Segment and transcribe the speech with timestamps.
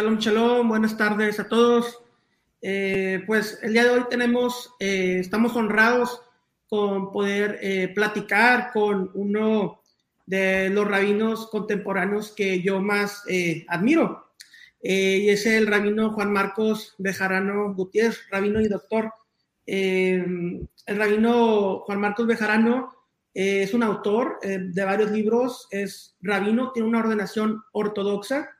[0.00, 2.02] Shalom, shalom, buenas tardes a todos.
[2.62, 6.22] Eh, pues el día de hoy tenemos, eh, estamos honrados
[6.70, 9.82] con poder eh, platicar con uno
[10.24, 13.24] de los rabinos contemporáneos que yo más
[13.68, 14.32] admiro.
[14.80, 19.12] y es el rabino Juan Marcos Bejarano Gutiérrez, rabino y doctor.
[19.66, 22.94] el rabino Juan Marcos Bejarano
[23.34, 28.56] es un autor de varios libros, es rabino, tiene una ordenación ortodoxa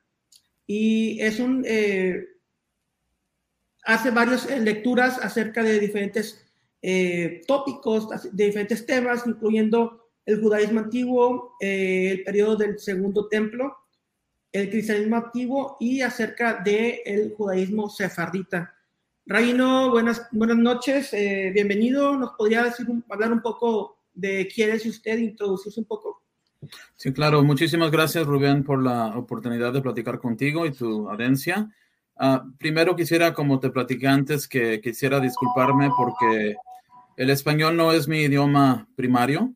[0.73, 2.29] y es un, eh,
[3.83, 6.47] hace varias eh, lecturas acerca de diferentes
[6.81, 13.79] eh, tópicos, de diferentes temas, incluyendo el judaísmo antiguo, el periodo del segundo templo,
[14.53, 18.73] el cristianismo antiguo y acerca del el judaísmo sefardita.
[19.27, 22.17] Rabino, buenas, buenas noches, bienvenido.
[22.17, 26.23] ¿Nos podría decir, hablar un poco de quién es usted, introducirse un poco?
[26.95, 27.43] Sí, claro.
[27.43, 31.71] Muchísimas gracias, Rubén, por la oportunidad de platicar contigo y tu audiencia.
[32.17, 36.57] Ah, primero quisiera, como te platiqué antes, que quisiera disculparme porque
[37.17, 39.55] el español no es mi idioma primario,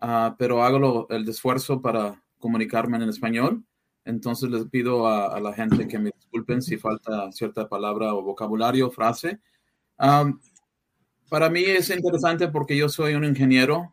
[0.00, 3.64] uh, pero hago el esfuerzo para comunicarme en español.
[4.04, 8.90] Entonces les pido a, la gente que me disculpen si falta cierta palabra o vocabulario,
[8.90, 9.40] frase.
[9.96, 13.90] para mí es interesante porque yo soy un ingeniero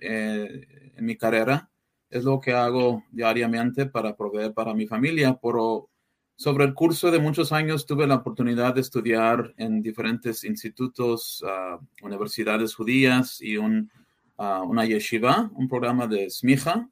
[0.00, 1.70] eh, en mi carrera
[2.14, 5.36] es lo que hago diariamente para proveer para mi familia.
[5.42, 5.90] Pero
[6.36, 11.80] sobre el curso de muchos años tuve la oportunidad de estudiar en diferentes institutos, ah,
[12.02, 13.90] universidades judías y un,
[14.38, 16.88] uh, una yeshiva, un programa de smija.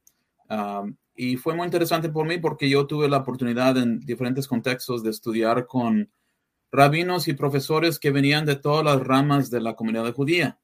[0.49, 0.84] Ah,
[1.15, 5.11] y fue muy interesante por mí porque yo tuve la oportunidad en diferentes contextos de
[5.11, 6.11] estudiar con
[6.72, 10.59] rabinos y profesores que venían de todas las ramas de la comunidad judía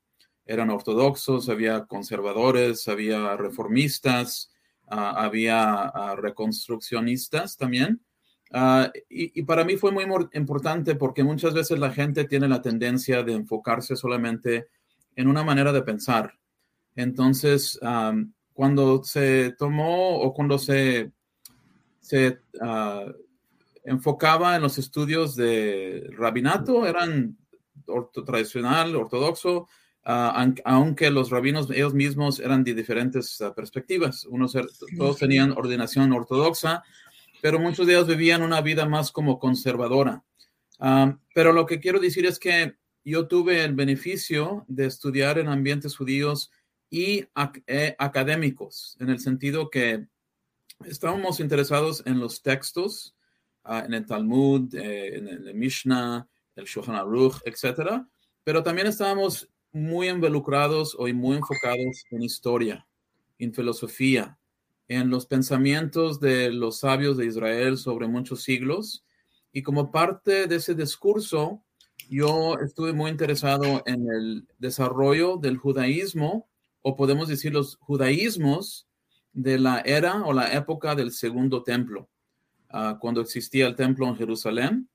[0.49, 4.51] eran ortodoxos, había conservadores, había reformistas,
[4.89, 8.01] ah, había ah, reconstruccionistas también.
[8.51, 13.23] Ah, y, para mí fue muy importante porque muchas veces la gente tiene la tendencia
[13.23, 14.69] de enfocarse solamente
[15.15, 16.33] en una manera de pensar.
[16.97, 17.79] Entonces,
[18.55, 21.13] cuando se tomó o cuando se,
[22.01, 22.41] se
[23.85, 27.37] enfocaba en los estudios de rabinato, eran
[28.25, 29.69] tradicional, ortodoxo,
[30.11, 34.25] Ah, aunque los rabinos ellos mismos eran de diferentes ah, perspectivas.
[34.25, 34.65] Unos, er,
[34.97, 36.83] todos tenían ordenación ortodoxa,
[37.43, 40.25] pero muchos de ellos vivían una vida más como conservadora.
[40.79, 45.49] Ah, pero lo que quiero decir es que yo tuve el beneficio de estudiar en
[45.49, 46.51] ambientes judíos
[46.89, 47.27] y
[47.67, 50.07] eh, académicos, en el sentido que
[50.87, 53.15] estábamos interesados en los textos,
[53.67, 56.27] en el Talmud, eh, en el Mishnah,
[56.57, 58.07] el Shulchan Aruch, etc.
[58.43, 62.87] Pero también estábamos muy involucrados o muy enfocados en historia,
[63.39, 64.39] en filosofía,
[64.89, 69.05] en los pensamientos de los sabios de Israel sobre muchos siglos.
[69.53, 71.63] Y como parte de ese discurso,
[72.09, 76.49] yo estuve muy interesado en el desarrollo del judaísmo,
[76.81, 78.89] o podemos decir los judaísmos
[79.33, 82.09] de la era o la época del segundo templo,
[82.71, 84.89] ah, cuando existía el templo en Jerusalén.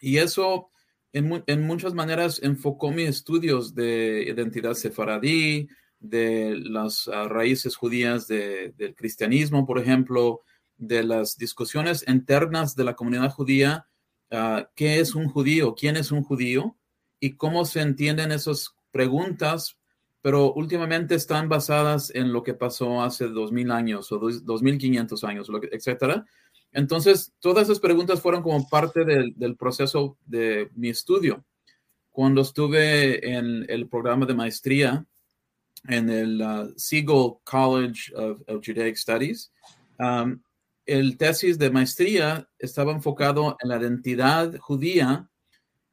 [0.00, 0.70] Y eso
[1.12, 5.68] en, muchas maneras enfocó mis estudios de identidad sefaradí,
[6.00, 10.40] de las ah, raíces judías del cristianismo, por ejemplo,
[10.76, 13.86] de las discusiones internas de la comunidad judía,
[14.32, 16.76] uh, qué es un judío, quién es un judío
[17.20, 19.78] y cómo se entienden esas preguntas,
[20.22, 24.78] pero últimamente están basadas en lo que pasó hace dos mil años o dos mil
[24.78, 26.26] quinientos años, etcétera.
[26.72, 31.44] Entonces, todas esas preguntas fueron como parte del, proceso de mi estudio.
[32.10, 35.06] Cuando estuve en el programa de maestría
[35.88, 39.52] en el uh, Siegel College of, Judaic Studies,
[39.98, 40.40] um,
[40.86, 45.28] el tesis de maestría estaba enfocado en la identidad judía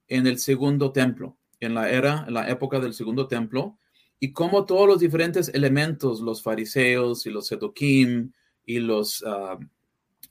[0.08, 3.78] en el segundo templo, en la era, en la época del segundo templo,
[4.20, 8.32] y cómo todos los diferentes elementos, los fariseos y los sedokim
[8.66, 9.60] y los uh,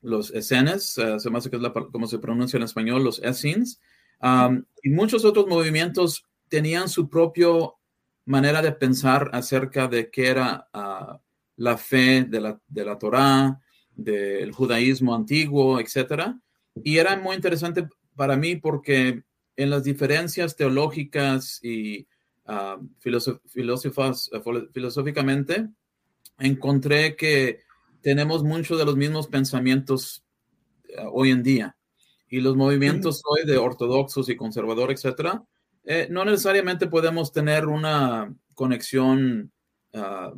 [0.01, 3.81] los escenas, uh, se me hace que es como se pronuncia en español, los Essenes,
[4.83, 7.49] y muchos otros movimientos tenían su propia
[8.25, 11.19] manera de pensar acerca de qué era uh,
[11.57, 13.61] la fe de la, de la Torá,
[13.95, 16.35] del judaísmo antiguo, etc.
[16.85, 19.23] Y era muy interesante para mí porque
[19.57, 22.07] en las diferencias teológicas y
[22.47, 22.87] uh,
[24.73, 25.69] filosóficamente,
[26.39, 27.61] encontré que
[28.03, 30.25] tenemos muchos de los mismos pensamientos
[30.89, 31.77] eh, hoy en día.
[32.31, 35.43] Y los movimientos hoy de ortodoxos y conservadores, etcétera,
[35.85, 39.51] eh, no necesariamente podemos tener una conexión
[39.95, 40.35] ah,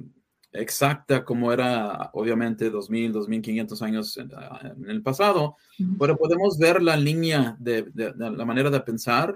[0.53, 4.31] exacta como era obviamente 2000, 2500 años en,
[4.89, 5.57] el pasado,
[5.99, 9.35] pero podemos ver la línea de, la manera de pensar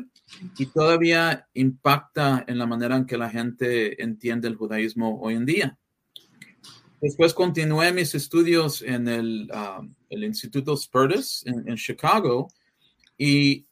[0.58, 5.46] y todavía impacta en la manera en que la gente entiende el judaísmo hoy en
[5.46, 5.78] día.
[7.04, 12.48] Después continué mis estudios en el, um, el Instituto Spertus en, Chicago.
[13.18, 13.66] Y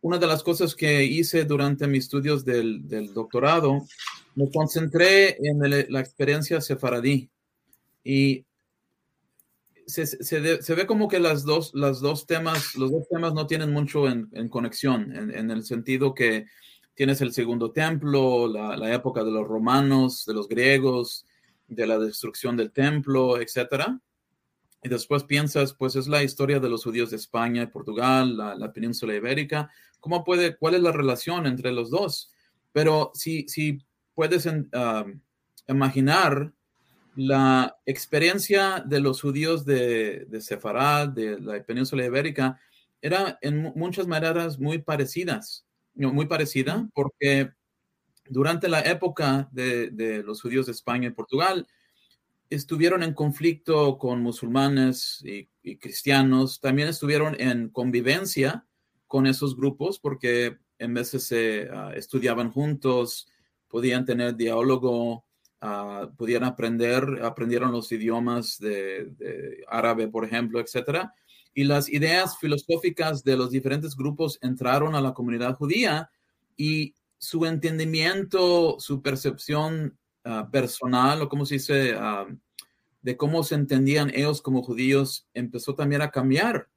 [0.00, 3.86] una de las cosas que hice durante mis estudios del, del doctorado
[4.34, 5.60] me concentré en
[5.92, 7.30] la experiencia sefaradí.
[8.02, 8.44] Y
[9.86, 13.46] se, se, se, ve como que las dos, las dos temas, los dos temas no
[13.46, 16.46] tienen mucho en, en conexión, en, en, el sentido que
[16.96, 21.24] tienes el segundo templo, la, la, época de los romanos, de los griegos,
[21.68, 24.00] de la destrucción del templo, etcétera.
[24.82, 28.54] Y después piensas, pues es la historia de los judíos de España y Portugal, la,
[28.54, 29.70] la península ibérica.
[30.00, 32.32] ¿Cómo puede, cuál es la relación entre los dos?
[32.72, 33.78] Pero si, si
[34.14, 34.48] puedes
[35.66, 36.52] imaginar
[37.16, 42.60] la experiencia de los judíos de, de Sefarad, de la península ibérica,
[43.00, 47.52] era en muchas maneras muy parecidas, muy parecida, porque
[48.28, 51.66] durante la época de, los judíos de España y Portugal,
[52.48, 58.64] estuvieron en conflicto con musulmanes y, cristianos, también estuvieron en convivencia
[59.06, 63.28] con esos grupos porque en veces se ah, estudiaban juntos,
[63.68, 65.24] podían tener diálogo,
[65.62, 71.14] uh, podían aprender, aprendieron los idiomas de, árabe, por ejemplo, etcétera.
[71.54, 76.10] Y las ideas filosóficas de los diferentes grupos entraron a la comunidad judía
[76.56, 82.26] y su entendimiento, su percepción ah, personal, o como se dice, ah,
[83.02, 86.68] de cómo se entendían ellos como judíos, empezó también a cambiar.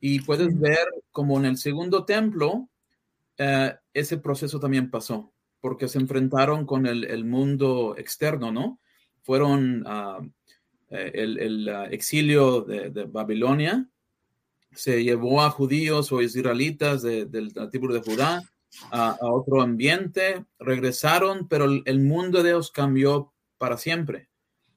[0.00, 2.68] Y puedes ver como en el segundo templo,
[3.38, 5.32] eh, ese proceso también pasó
[5.64, 8.80] porque se enfrentaron con el, mundo externo, ¿no?
[9.22, 10.30] Fueron uh,
[10.90, 13.88] el, ah, exilio de, Babilonia,
[14.72, 18.42] se llevó a judíos o israelitas del tribu de Judá
[18.90, 24.28] a, otro ambiente, regresaron, pero el, mundo de ellos cambió para siempre.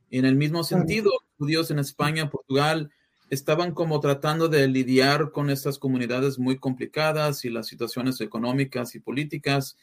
[0.10, 2.92] Y en el mismo sentido, judíos en España, Portugal,
[3.30, 9.00] estaban como tratando de lidiar con estas comunidades muy complicadas y las situaciones económicas y
[9.00, 9.78] políticas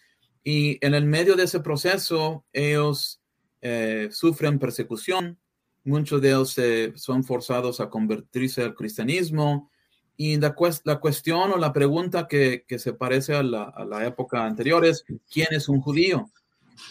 [0.44, 3.22] y en el medio de ese proceso, ellos
[3.62, 5.40] eh, sufren persecución,
[5.84, 6.54] muchos de ellos
[6.96, 9.70] son forzados a convertirse al cristianismo.
[10.16, 14.06] Y la, la cuestión o la pregunta que, que se parece a la, a la,
[14.06, 16.30] época anterior es, ¿quién es un judío?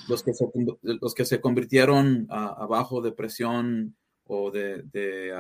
[0.07, 0.45] Los que se,
[0.81, 5.33] los que se convirtieron abajo de presión o de, de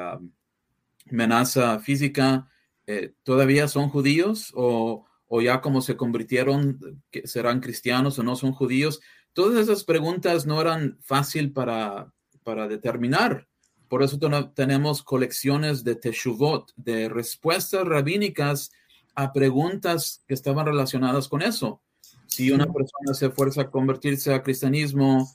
[1.09, 2.49] amenaza física,
[2.87, 8.51] eh, ¿todavía son judíos o, o ya como se convirtieron, serán cristianos o no son
[8.51, 9.01] judíos.
[9.33, 12.13] Todas esas preguntas no eran fácil para,
[12.43, 13.47] para determinar.
[13.93, 14.17] Por eso
[14.55, 18.71] tenemos colecciones de teshuvot, de respuestas rabínicas
[19.13, 21.79] a preguntas que estaban relacionadas con eso.
[22.25, 25.31] Si una persona se fuerza a convertirse al cristianismo,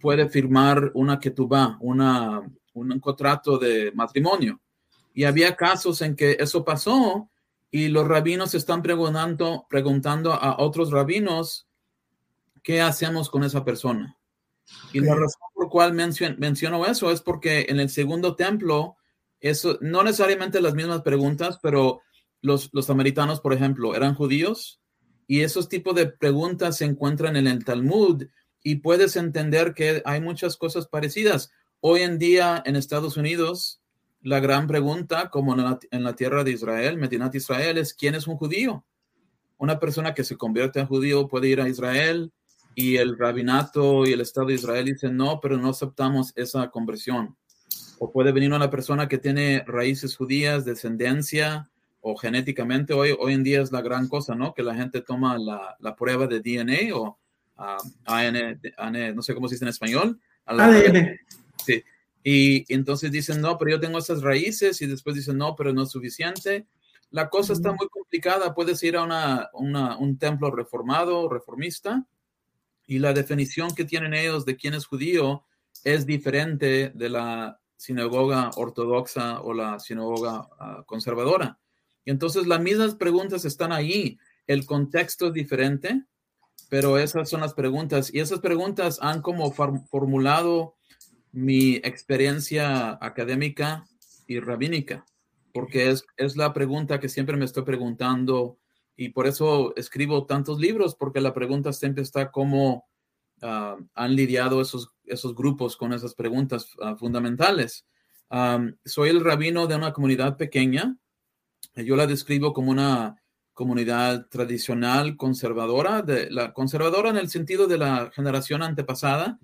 [0.00, 4.60] puede firmar una ketubá, una, un contrato de matrimonio.
[5.14, 7.30] Y había casos en que eso pasó
[7.70, 11.68] y los rabinos están preguntando, preguntando a otros rabinos,
[12.60, 14.18] ¿qué hacemos con esa persona?
[14.92, 15.43] Y la razón
[15.74, 18.96] cual menciono eso es porque en el segundo templo,
[19.40, 22.00] eso, no necesariamente las mismas preguntas, pero
[22.42, 24.80] los, los samaritanos, por ejemplo, eran judíos
[25.26, 28.22] y esos tipos de preguntas se encuentran en el Talmud
[28.62, 31.50] y puedes entender que hay muchas cosas parecidas.
[31.80, 33.82] Hoy en día en Estados Unidos,
[34.22, 35.56] la gran pregunta, como
[35.90, 38.84] en la, tierra de Israel, Medinat Israel, es ¿quién es un judío?
[39.58, 42.30] Una persona que se convierte en judío puede ir a Israel
[42.74, 47.36] y el rabinato y el Estado de Israel dicen no, pero no aceptamos esa conversión.
[47.98, 52.92] O puede venir una persona que tiene raíces judías, descendencia o genéticamente.
[52.92, 54.52] Hoy, hoy en día es la gran cosa, ¿no?
[54.52, 57.18] Que la gente toma la, la prueba de DNA o
[57.58, 58.60] uh, AN,
[59.14, 60.20] no sé cómo se dice en español.
[60.44, 61.18] ADN.
[61.64, 61.82] Sí
[62.26, 65.82] y, entonces dicen, no, pero yo tengo esas raíces y después dicen, no, pero no
[65.82, 66.66] es suficiente.
[67.10, 68.54] La cosa está muy complicada.
[68.54, 72.06] Puedes ir a una, un templo reformado, reformista,
[72.86, 75.44] y la definición que tienen ellos de quién es judío
[75.84, 81.58] es diferente de la sinagoga ortodoxa o la sinagoga ah, conservadora.
[82.04, 84.18] Y entonces las mismas preguntas están ahí.
[84.46, 86.04] El contexto es diferente,
[86.68, 88.12] pero esas son las preguntas.
[88.12, 90.76] Y esas preguntas han como formulado
[91.32, 93.86] mi experiencia académica
[94.26, 95.04] y rabínica,
[95.52, 98.58] porque es, es la pregunta que siempre me estoy preguntando
[98.96, 102.86] y por eso escribo tantos libros, porque la pregunta siempre está cómo
[103.42, 107.86] ah, han lidiado esos esos grupos con esas preguntas ah, fundamentales.
[108.84, 110.96] soy el rabino de una comunidad pequeña.
[111.76, 113.16] Yo la describo como una
[113.52, 119.38] comunidad tradicional conservadora, de la conservadora en el sentido de la generación antepasada,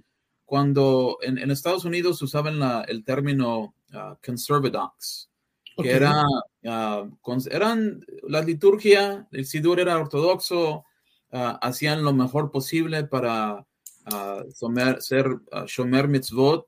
[0.45, 5.30] cuando en, Estados Unidos usaban el término uh, conservadox,
[5.83, 6.25] que era,
[7.51, 10.85] eran la liturgia, el sidur era ortodoxo,
[11.31, 13.67] hacían lo mejor posible para
[14.55, 15.27] somer, ser
[15.67, 16.67] shomer mitzvot,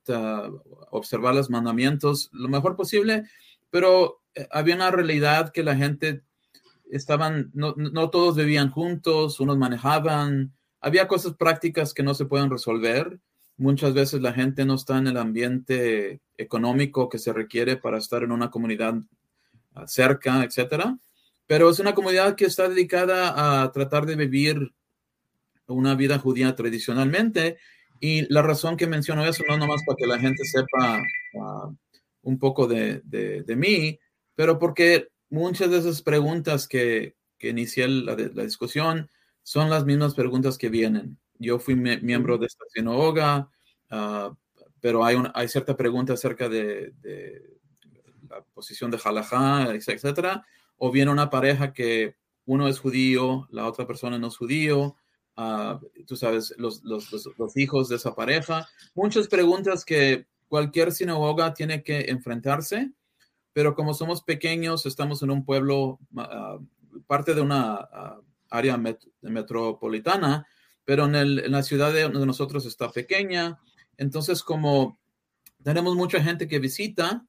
[0.90, 3.24] observar los mandamientos lo mejor posible,
[3.70, 6.22] pero eh, había una realidad que la gente
[6.90, 12.50] estaban, no, no, todos vivían juntos, unos manejaban, había cosas prácticas que no se pueden
[12.50, 13.18] resolver.
[13.62, 18.24] Muchas veces la gente no está en el ambiente económico que se requiere para estar
[18.24, 18.96] en una comunidad
[19.76, 20.98] ah, cerca, etcétera.
[21.46, 24.74] Pero es una comunidad que está dedicada a tratar de vivir
[25.68, 27.56] una vida judía tradicionalmente.
[28.00, 31.00] Y la razón que menciono eso no nomás para que la gente sepa
[31.40, 31.70] ah,
[32.22, 33.96] un poco de, de, mí,
[34.34, 39.08] pero porque muchas de esas preguntas que, que inicié la, la, discusión
[39.44, 41.16] son las mismas preguntas que vienen.
[41.38, 43.51] Yo fui miembro de esta sinagoga,
[43.92, 44.34] uh,
[44.80, 47.58] pero hay, una, hay cierta pregunta acerca de, de
[48.28, 50.44] la posición de halajá, etcétera.
[50.76, 54.96] O viene una pareja que uno es judío, la otra persona no es judío,
[55.36, 58.68] uh, tú sabes, los, los, los, los, hijos de esa pareja.
[58.94, 62.92] Muchas preguntas que cualquier sinagoga tiene que enfrentarse
[63.52, 66.64] pero como somos pequeños, estamos en un pueblo, uh,
[67.06, 70.46] parte de una uh, área met metropolitana,
[70.84, 73.60] pero en, el, en, la ciudad de, de nosotros está pequeña.
[73.96, 74.98] Entonces, como
[75.62, 77.26] tenemos mucha gente que visita,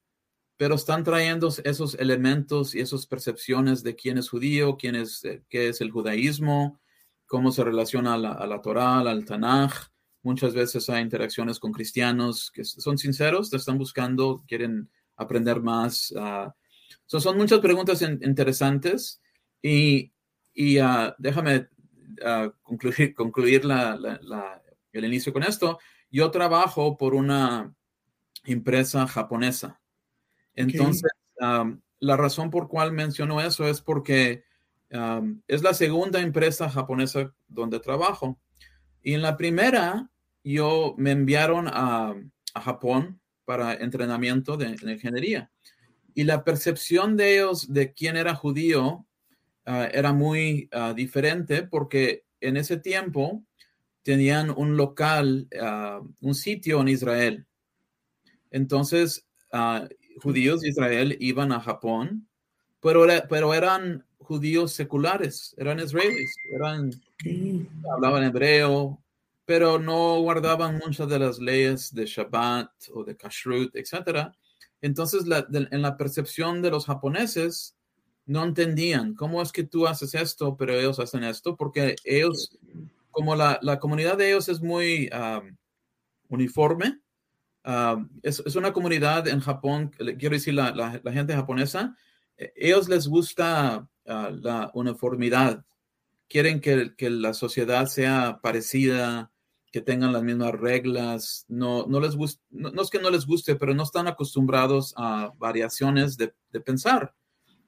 [0.58, 5.44] pero están trayendo esos elementos y esas percepciones de quién es judío, quién es, eh,
[5.50, 6.80] qué es el judaísmo,
[7.26, 9.74] cómo se relaciona a la, a Torah, al Tanaj.
[10.22, 16.12] Muchas veces hay interacciones con cristianos que son sinceros, te están buscando, quieren aprender más.
[16.12, 16.52] Uh,
[17.08, 19.22] son muchas preguntas interesantes
[19.62, 20.14] y,
[20.54, 21.68] y uh, déjame
[22.22, 24.62] uh, concluir, la,
[24.94, 25.80] el inicio con esto.
[26.10, 27.74] Yo trabajo por una
[28.46, 29.82] empresa japonesa.
[30.56, 31.48] Entonces, okay.
[31.48, 34.44] um, la razón por cual menciono eso es porque
[34.92, 38.40] um, es la segunda empresa japonesa donde trabajo.
[39.02, 40.10] Y en la primera,
[40.44, 42.14] yo me enviaron a,
[42.54, 45.52] a Japón para entrenamiento de, de, ingeniería.
[46.14, 49.06] Y la percepción de ellos de quién era judío
[49.66, 53.44] uh, era muy uh, diferente porque en ese tiempo
[54.04, 57.46] tenían un local, uh, un sitio en Israel.
[58.52, 59.26] Entonces,
[60.22, 62.28] judíos de Israel iban a Japón,
[62.80, 66.92] pero, pero eran judíos seculares, eran israelíes, eran,
[67.92, 69.00] hablaban hebreo,
[69.46, 74.32] pero no guardaban muchas de las leyes de Shabbat o de Kashrut, etc.
[74.82, 77.76] Entonces, la, de, en la percepción de los japoneses,
[78.26, 82.58] no entendían cómo es que tú haces esto, pero ellos hacen esto, porque ellos,
[83.14, 85.56] como la, la comunidad de ellos es muy um,
[86.30, 87.00] uniforme,
[87.64, 91.96] um, es, es, una comunidad en Japón, quiero decir, la, la, la gente japonesa,
[92.38, 95.64] eh, ellos les gusta uh, la uniformidad,
[96.28, 99.32] quieren que, que, la sociedad sea parecida,
[99.72, 103.28] que tengan las mismas reglas, no, no les gusta, no, no, es que no les
[103.28, 107.14] guste, pero no están acostumbrados a variaciones de, de pensar.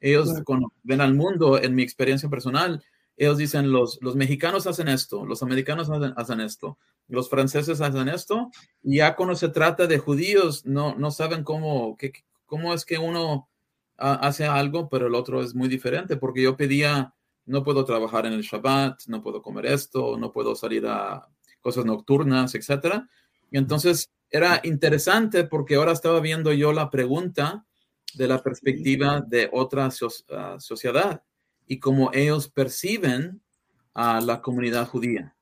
[0.02, 2.84] Ellos cuando ven al mundo, en mi experiencia personal,
[3.18, 8.10] ellos dicen, los, los mexicanos hacen esto, los americanos hacen, hacen, esto, los franceses hacen
[8.10, 8.52] esto,
[8.84, 12.12] y ya cuando se trata de judíos, no, no saben cómo, qué,
[12.46, 13.50] cómo es que uno
[13.98, 17.14] hace algo, pero el otro es muy diferente, porque yo pedía,
[17.46, 21.28] no puedo trabajar en el Shabbat, no puedo comer esto, no puedo salir a
[21.62, 23.08] cosas nocturnas, etcétera.
[23.52, 27.66] Y entonces era interesante porque ahora estaba viendo yo la pregunta
[28.16, 31.22] de la perspectiva de otra so uh, sociedad
[31.68, 33.42] y cómo ellos perciben
[33.94, 35.36] a la comunidad judía.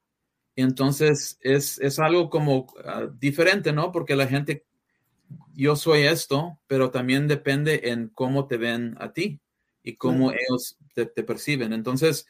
[0.56, 3.92] Entonces es, es algo como uh, diferente, ¿no?
[3.92, 4.66] Porque la gente,
[5.54, 9.40] yo soy esto, pero también depende en cómo te ven a ti
[9.82, 10.38] y cómo sí.
[10.40, 11.74] ellos te, te perciben.
[11.74, 12.28] Entonces,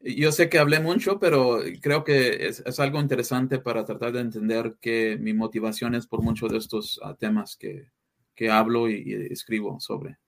[0.00, 4.20] yo sé que hablé mucho, pero creo que es, es, algo interesante para tratar de
[4.20, 7.90] entender que mi motivación es por muchos de estos uh, temas que,
[8.34, 10.18] que hablo y, y, escribo sobre.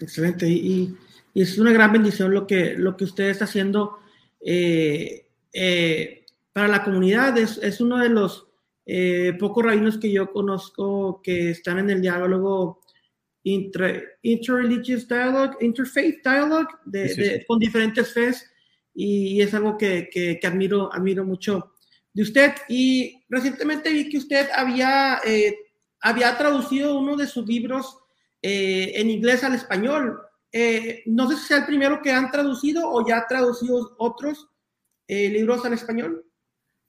[0.00, 0.48] Excelente.
[0.48, 0.96] Y,
[1.34, 3.98] y, es una gran bendición lo que, lo que usted está haciendo
[4.44, 7.36] eh, eh, para la comunidad.
[7.38, 8.46] Es, es uno de los
[8.84, 12.80] eh, pocos rabinos que yo conozco que están en el diálogo
[13.44, 18.50] inter, interreligious dialogue, interfaith dialogue de, sí, sí, de, con diferentes fes
[18.94, 21.72] y es algo que, que, que, admiro, admiro mucho,
[22.12, 22.52] de usted.
[22.68, 25.56] Y recientemente vi que usted había, eh,
[26.00, 27.98] había traducido uno de sus libros
[28.42, 30.20] eh, en inglés al español.
[30.50, 34.48] Eh, no sé si sea el primero que han traducido o ya ha traducido otros
[35.08, 36.24] libros al español.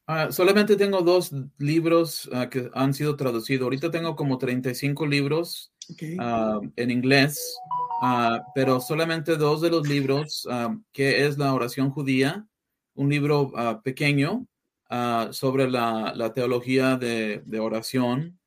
[0.05, 3.63] Ah, solamente tengo dos libros ah, que han sido traducidos.
[3.63, 5.71] Ahorita tengo como 35 libros
[6.19, 7.57] ah, en inglés,
[8.53, 10.47] pero solamente dos de los libros,
[10.91, 12.45] que es la oración judía,
[12.95, 14.45] un libro pequeño
[15.31, 18.37] sobre la, teología de, oración,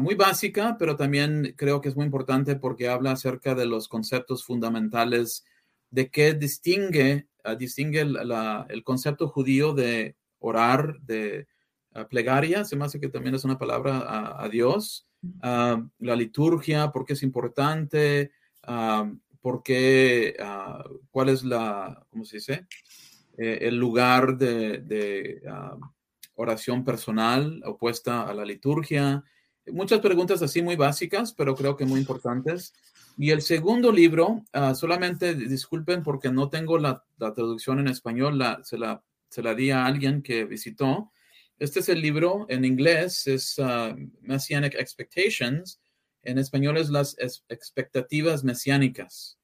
[0.00, 4.44] muy básica, pero también creo que es muy importante porque habla acerca de los conceptos
[4.44, 5.44] fundamentales
[5.90, 7.28] de qué distingue,
[7.58, 11.46] distingue el concepto judío de orar, de
[12.08, 15.06] plegaria, se me hace que también es una palabra a, Dios,
[15.42, 18.32] la liturgia, por qué es importante,
[19.40, 20.36] por qué,
[21.10, 22.66] cuál es la, ¿cómo se dice?
[23.38, 25.40] Eh, el lugar de,
[26.38, 29.24] oración personal opuesta a la liturgia.
[29.72, 32.74] Muchas preguntas así muy básicas, pero creo que muy importantes.
[33.18, 34.44] Y el segundo libro,
[34.74, 39.86] solamente disculpen porque no tengo la, traducción en español, se la se la di a
[39.86, 41.12] alguien que visitó.
[41.58, 45.80] Este es el libro en inglés, es uh, Messianic Expectations.
[46.22, 47.16] En español es las
[47.48, 49.38] expectativas mesiánicas.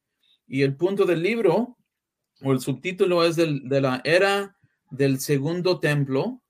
[0.46, 1.78] Y el punto del libro,
[2.42, 4.56] o el subtítulo es de la era
[4.90, 6.41] del segundo templo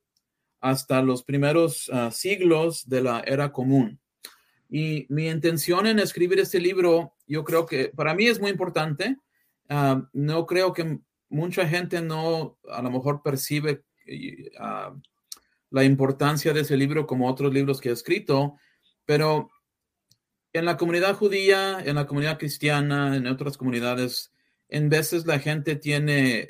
[0.63, 3.99] hasta los primeros uh, siglos de la era común.
[4.71, 9.19] Y mi intención en escribir este libro, yo creo que para mí es muy importante.
[9.69, 13.85] Uh, no creo que mucha gente no a lo mejor percibe
[14.59, 14.95] ah,
[15.71, 18.57] la importancia de ese libro como otros libros que he escrito,
[19.05, 19.51] pero
[20.53, 24.33] en la comunidad judía, en la comunidad cristiana, en otras comunidades,
[24.69, 26.49] en veces la gente tiene,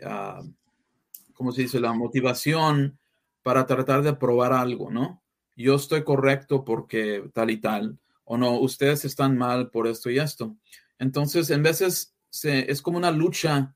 [1.33, 2.99] ¿cómo se dice?, la motivación
[3.43, 5.23] para tratar de probar algo, ¿no?
[5.57, 10.19] Yo estoy correcto porque tal y tal, o no, ustedes están mal por esto y
[10.19, 10.57] esto.
[10.99, 13.75] Entonces, en veces se, es como una lucha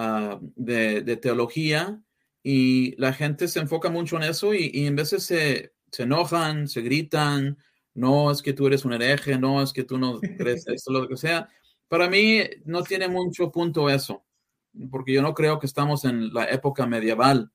[0.00, 2.00] Ah, de, teología
[2.44, 6.82] y la gente se enfoca mucho en eso y, en veces se, se, enojan, se
[6.82, 7.58] gritan,
[7.94, 11.08] no es que tú eres un hereje, no es que tú no crees esto, lo
[11.08, 11.48] que sea.
[11.88, 14.24] Para mí no tiene mucho punto eso,
[14.88, 17.50] porque yo no creo que estamos en la época medieval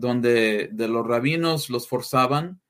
[0.00, 2.60] donde de los rabinos los forzaban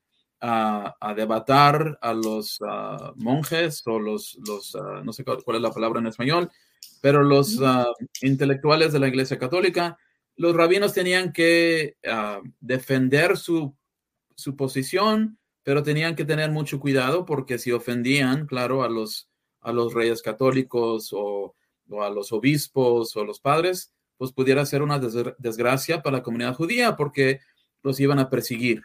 [0.41, 5.61] a, a debatar a los ah, monjes o los, los ah, no sé cuál es
[5.61, 6.51] la palabra en español,
[6.99, 7.87] pero los ah,
[8.21, 9.97] intelectuales de la Iglesia Católica,
[10.35, 11.97] los rabinos tenían que
[12.59, 13.75] defender su,
[14.35, 19.71] su, posición, pero tenían que tener mucho cuidado porque si ofendían, claro, a los, a
[19.71, 21.55] los reyes católicos o,
[22.01, 26.95] a los obispos o los padres, pues pudiera ser una desgracia para la comunidad judía
[26.95, 27.39] porque
[27.81, 28.83] los iban a perseguir.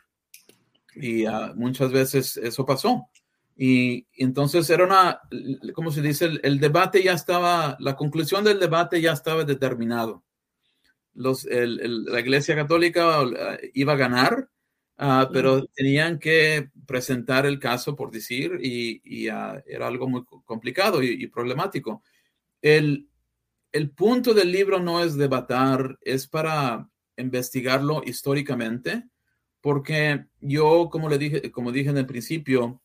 [0.94, 3.10] Y ah, muchas veces eso pasó.
[3.54, 5.20] Y, entonces era una,
[5.74, 10.24] como se dice, el, debate ya estaba, la conclusión del debate ya estaba determinado.
[11.12, 14.48] Los, la Iglesia Católica eh, iba a ganar,
[14.96, 21.02] ah, pero tenían que presentar el caso, por decir, y, ah, era algo muy complicado
[21.02, 22.02] y, problemático.
[22.62, 23.10] El,
[23.72, 29.04] el punto del libro no es debatar, es para investigarlo históricamente,
[29.60, 32.82] porque yo, como le dije, como dije en el principio,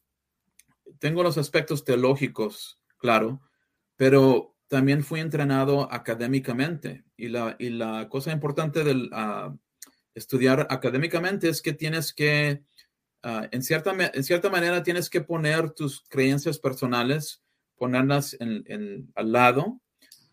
[0.99, 3.41] tengo los aspectos teológicos, claro,
[3.95, 7.03] pero también fui entrenado académicamente.
[7.17, 9.57] Y la, y la cosa importante del uh,
[10.15, 12.63] estudiar académicamente es que tienes que,
[13.23, 17.43] uh, en, cierta, en cierta manera, tienes que poner tus creencias personales,
[17.75, 19.81] ponerlas al lado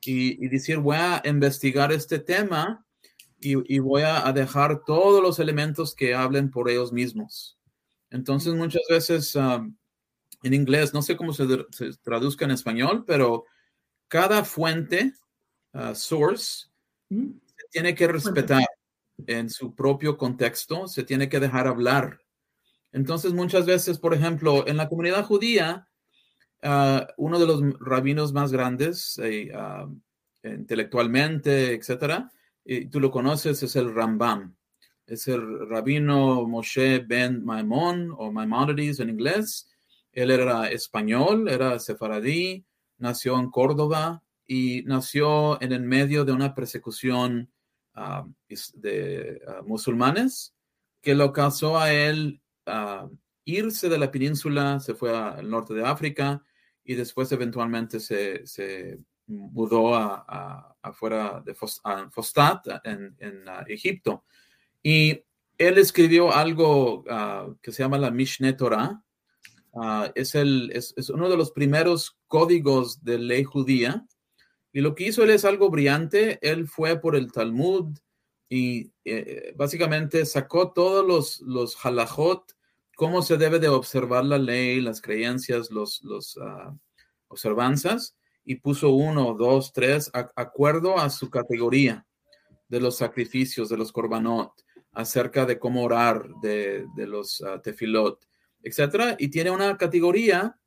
[0.02, 2.84] y, y, decir, voy a investigar este tema
[3.40, 7.58] y, y voy a, a, dejar todos los elementos que hablen por ellos mismos.
[8.10, 9.70] Entonces, muchas veces uh,
[10.42, 11.46] en inglés, no sé cómo se,
[12.02, 13.44] traduzca en español, pero
[14.08, 15.12] cada fuente,
[15.74, 16.68] uh, source,
[17.10, 18.64] se tiene que respetar
[19.26, 22.20] en su propio contexto, se tiene que dejar hablar.
[22.92, 25.87] Entonces, muchas veces, por ejemplo, en la comunidad judía,
[26.62, 30.00] uh, uno de los rabinos más grandes, uh,
[30.42, 32.30] intelectualmente, etcétera,
[32.64, 34.54] y tú lo conoces, es el Rambam.
[35.06, 39.68] Es el rabino Moshe ben Maimon o Maimonides en inglés
[40.12, 42.66] él era español, era sefaradí,
[42.96, 47.52] nació en Córdoba y nació en el medio de una persecución
[47.94, 48.26] ah,
[48.74, 50.54] de musulmanes
[51.00, 53.08] que lo causó a él uh,
[53.44, 56.42] irse de la península, se fue al norte de África
[56.88, 64.24] y después eventualmente se, se mudó a, afuera de Fostat, en, en Egipto.
[64.82, 65.22] Y
[65.58, 69.02] él escribió algo ah, que se llama la Mishneh Torah.
[69.74, 74.06] Ah, es, el, es, uno de los primeros códigos de ley judía.
[74.72, 76.38] Y lo que hizo él es algo brillante.
[76.40, 77.98] Él fue por el Talmud
[78.48, 82.56] y eh, básicamente sacó todos los, los halajot,
[82.98, 86.02] cómo se debe de observar la ley, las creencias, los,
[86.42, 86.76] ah,
[87.28, 92.04] observanzas, y puso uno, dos, tres, acuerdo a su categoría
[92.68, 94.50] de los sacrificios, de los korbanot
[94.90, 98.26] acerca de cómo orar, de, los uh, tefilot,
[98.64, 99.14] etc.
[99.16, 100.58] Y tiene una categoría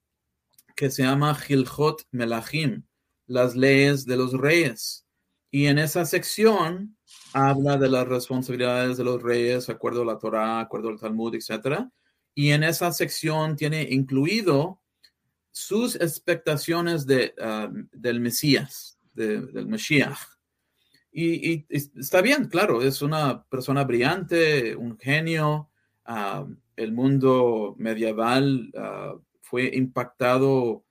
[0.74, 2.84] que se llama Gilhot Melachim,
[3.28, 5.06] las leyes de los reyes.
[5.50, 6.96] Y en esa sección
[7.34, 11.92] habla de las responsabilidades de los reyes, acuerdo a la Torah, acuerdo al Talmud, etc.
[12.34, 14.80] Y en esa sección tiene incluido
[15.52, 20.18] sus expectaciones de, uh, del Mesías, del Mesías.
[21.12, 25.70] Y, está bien, claro, es una persona brillante, un genio.
[26.06, 30.86] Ah, el mundo medieval ah, fue impactado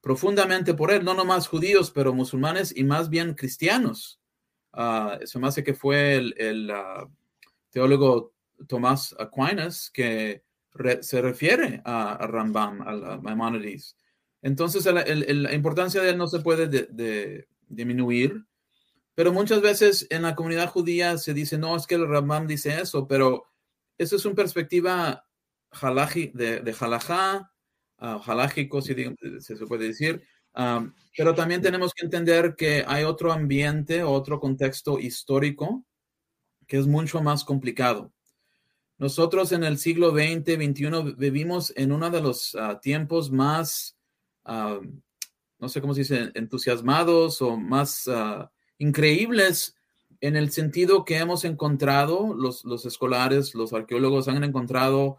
[0.00, 4.20] profundamente por él, no nomás judíos, pero musulmanes y más bien cristianos.
[4.72, 6.72] Uh, eso me hace que fue el,
[7.70, 8.32] teólogo
[8.68, 10.42] Tomás Aquinas que
[11.00, 13.96] se refiere a, Rambam, a, Maimonides.
[14.42, 16.68] Entonces, la importancia de él no se puede
[17.68, 18.44] disminuir.
[19.14, 22.80] Pero muchas veces en la comunidad judía se dice, no, es que el Rambam dice
[22.80, 23.46] eso, pero
[23.96, 25.26] eso es una perspectiva
[26.34, 27.50] de, de halajá,
[27.98, 30.22] uh, si se puede decir.
[31.16, 35.84] pero también tenemos que entender que hay otro ambiente, otro contexto histórico
[36.66, 38.12] que es mucho más complicado.
[38.98, 43.96] Nosotros en el siglo XX, XXI vivimos en uno de los ah, tiempos más,
[44.44, 49.76] no sé cómo se dice, entusiasmados o más ah, increíbles
[50.20, 55.18] en el sentido que hemos encontrado, los, los escolares, los arqueólogos han encontrado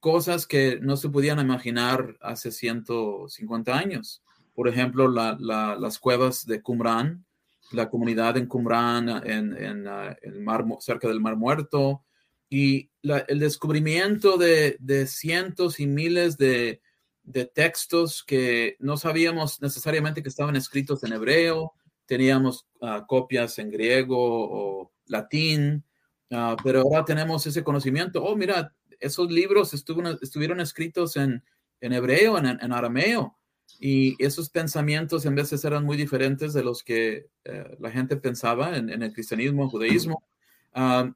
[0.00, 4.22] cosas que no se podían imaginar hace 150 años.
[4.54, 7.24] Por ejemplo, las cuevas de Qumran,
[7.72, 12.04] la comunidad en Qumran, en, en uh, el mar, cerca del Mar Muerto,
[12.50, 16.80] y el descubrimiento de, de, cientos y miles de,
[17.22, 21.74] de textos que no sabíamos necesariamente que estaban escritos en hebreo,
[22.06, 25.84] teníamos ah, copias en griego o latín,
[26.30, 28.24] ah, pero ahora tenemos ese conocimiento.
[28.24, 31.44] Oh, mira, esos libros estuvieron escritos en,
[31.82, 33.36] en hebreo, en, arameo,
[33.78, 38.76] y esos pensamientos en veces eran muy diferentes de los que eh, la gente pensaba
[38.76, 40.24] en, el cristianismo, el judaísmo.
[40.72, 41.12] Ah,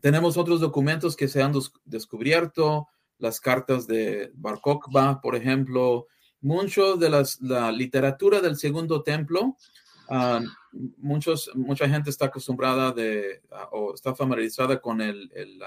[0.00, 1.52] tenemos otros documentos que se han
[1.84, 6.06] descubierto, las cartas de Bar Kokhba, por ejemplo,
[6.40, 9.56] mucho de las, la literatura del segundo templo
[10.12, 10.40] Ah,
[10.96, 12.92] muchos, mucha gente está acostumbrada
[13.52, 15.60] ah, o está familiarizada con el, el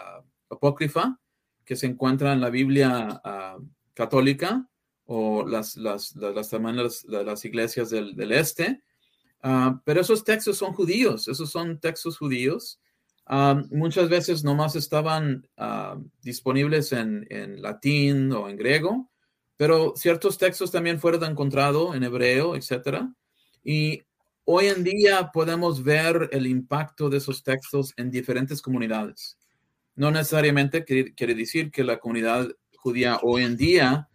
[0.50, 1.18] apócrifa
[1.64, 3.58] que se encuentra en la Biblia ah,
[3.94, 4.68] católica
[5.06, 8.84] o las, las, las, las, las iglesias del, del este.
[9.86, 12.82] pero esos textos son judíos, esos son textos judíos.
[13.72, 15.48] Muchas veces nomás estaban
[16.22, 19.10] disponibles en, en, latín o en griego,
[19.58, 23.04] pero ciertos textos también fueron encontrados en hebreo, etc.
[23.64, 24.04] Y
[24.46, 29.38] Hoy en día podemos ver el impacto de esos textos en diferentes comunidades.
[29.96, 34.10] No necesariamente quiere, decir que la comunidad judía hoy en día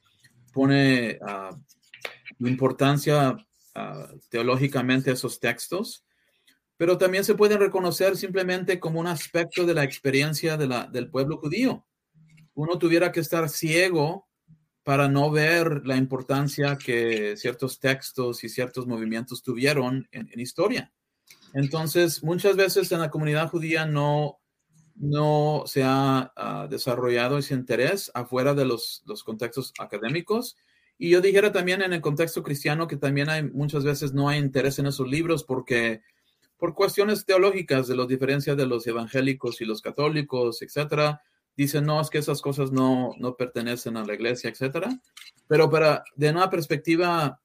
[0.53, 3.39] pone uh, importancia
[3.75, 6.05] ah, teológicamente a esos textos,
[6.79, 11.11] pero también se pueden reconocer simplemente como un aspecto de la experiencia de la, del
[11.11, 11.85] pueblo judío.
[12.55, 14.29] Uno tuviera que estar ciego
[14.85, 20.93] para no ver la importancia que ciertos textos y ciertos movimientos tuvieron en, historia.
[21.53, 24.39] Entonces, muchas veces en la comunidad judía no,
[24.95, 30.57] no se ha ah, desarrollado ese interés afuera de los, los, contextos académicos.
[30.97, 34.39] Y yo dijera también en el contexto cristiano que también hay muchas veces no hay
[34.39, 36.03] interés en esos libros porque
[36.59, 41.23] por cuestiones teológicas de las diferencias de los evangélicos y los católicos, etcétera,
[41.57, 45.01] dicen, no, es que esas cosas no, no pertenecen a la iglesia, etcétera.
[45.47, 47.41] Pero para, de una perspectiva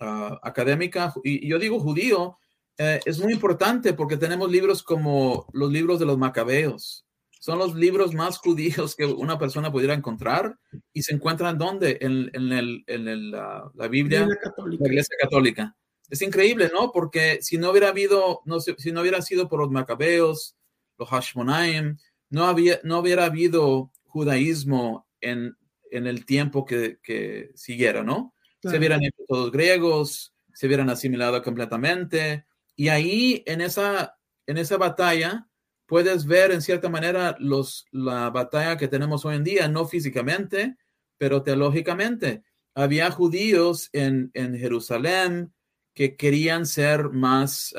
[0.00, 2.38] ah, académica, y, yo digo judío,
[2.78, 7.06] eh, es muy importante porque tenemos libros como los libros de los macabeos.
[7.30, 10.58] Son los libros más judíos que una persona pudiera encontrar
[10.94, 11.98] y se encuentran ¿dónde?
[12.00, 15.76] En, en, el, en el, la, la, Biblia, la Iglesia Católica.
[16.10, 16.92] Es increíble, ¿no?
[16.92, 20.56] Porque si no hubiera habido, no sé, si no hubiera sido por los macabeos,
[20.98, 21.96] los Hashmonaim,
[22.30, 25.56] no, había, no hubiera habido judaísmo en,
[25.90, 28.34] en el tiempo que, que siguiera, ¿no?
[28.62, 32.46] Se hubieran hecho todos griegos, se hubieran asimilado completamente.
[32.76, 35.48] Y ahí, en esa, en esa batalla,
[35.86, 40.76] puedes ver en cierta manera los, la batalla que tenemos hoy en día, no físicamente,
[41.18, 42.42] pero teológicamente.
[42.74, 45.52] Había judíos en, en Jerusalén
[45.94, 47.74] que querían ser más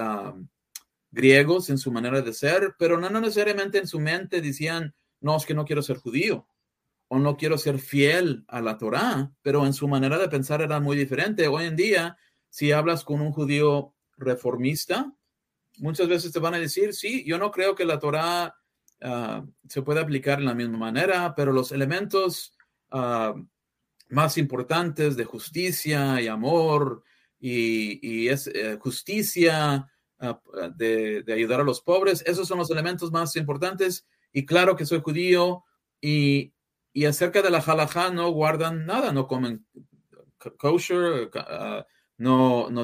[1.16, 5.46] griegos en su manera de ser, pero no, necesariamente en su mente decían, no, es
[5.46, 6.48] que no quiero ser judío
[7.08, 10.80] o no quiero ser fiel a la Torá, pero en su manera de pensar era
[10.80, 11.48] muy diferente.
[11.48, 12.18] Hoy en día,
[12.50, 15.14] si hablas con un judío reformista,
[15.78, 18.56] muchas veces te van a decir, sí, yo no creo que la Torah
[19.02, 22.58] ah, se pueda aplicar en la misma manera, pero los elementos
[22.92, 23.36] ah,
[24.10, 27.04] más importantes de justicia y amor
[27.48, 29.88] y, es eh, justicia
[30.20, 30.42] ah,
[30.76, 34.08] de, ayudar a los pobres, esos son los elementos más importantes.
[34.32, 35.64] Y claro que soy judío
[36.02, 36.54] y,
[36.92, 39.66] y acerca de la halajá no guardan nada, no comen
[40.58, 41.30] kosher,
[42.18, 42.84] no, no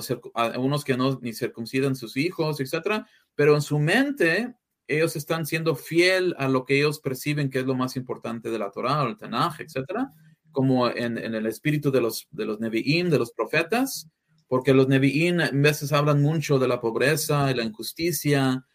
[0.57, 4.55] unos que no ni circuncidan sus hijos, etcétera, pero en su mente
[4.87, 8.59] ellos están siendo fiel a lo que ellos perciben que es lo más importante de
[8.59, 10.11] la Torah, el Tanaj, etcétera,
[10.51, 14.09] como en, el espíritu de los, de los Nevi'im, de los profetas,
[14.51, 18.65] porque los Nevi'im a veces hablan mucho de la pobreza y la injusticia,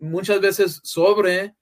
[0.00, 1.54] muchas veces sobre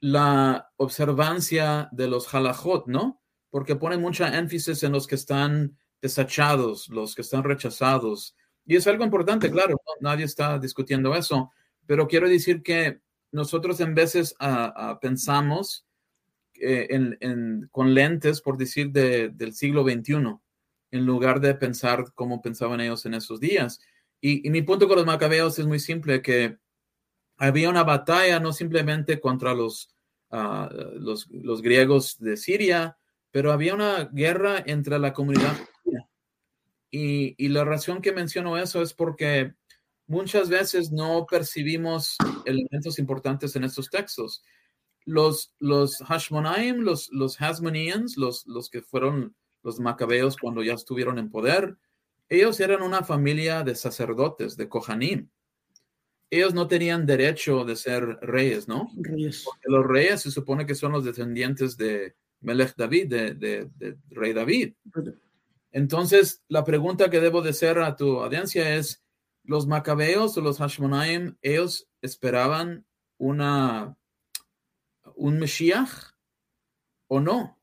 [0.00, 3.22] la observancia de los halajot, ¿no?
[3.48, 8.36] Porque ponen mucha énfasis en los que están desachados, los que están rechazados.
[8.66, 11.50] Y es algo importante, claro, nadie está discutiendo eso,
[11.86, 13.00] pero quiero decir que
[13.32, 15.86] nosotros en veces ah, ah, pensamos
[16.60, 20.40] eh, en, con lentes, por decir, del siglo XXI,
[20.90, 23.80] en lugar de pensar como pensaban ellos en esos días.
[24.20, 26.58] Y, mi punto con los macabeos es muy simple, que
[27.36, 29.94] había una batalla no simplemente contra los,
[30.30, 31.28] ah, los,
[31.62, 32.96] griegos de Siria,
[33.30, 35.56] pero había una guerra entre la comunidad
[36.90, 39.54] y, la razón que menciono eso es porque
[40.06, 44.42] muchas veces no percibimos elementos importantes en estos textos.
[45.04, 51.18] Los, los Hashmonaim, los, los Hasmoneans, los, los que fueron los macabeos cuando ya estuvieron
[51.18, 51.76] en poder,
[52.28, 55.28] ellos eran una familia de sacerdotes, de Kohanim.
[56.30, 58.88] Ellos no tenían derecho de ser reyes, ¿no?
[58.96, 59.42] Reyes.
[59.44, 64.32] Porque los reyes se supone que son los descendientes de Melech David, de, de rey
[64.32, 64.74] David.
[65.72, 69.04] Entonces, la pregunta que debo de hacer a tu audiencia es,
[69.42, 72.86] ¿los macabeos o los Hashmonaim, ellos esperaban
[73.18, 73.96] una,
[75.16, 76.14] un Mashiach
[77.08, 77.55] o no?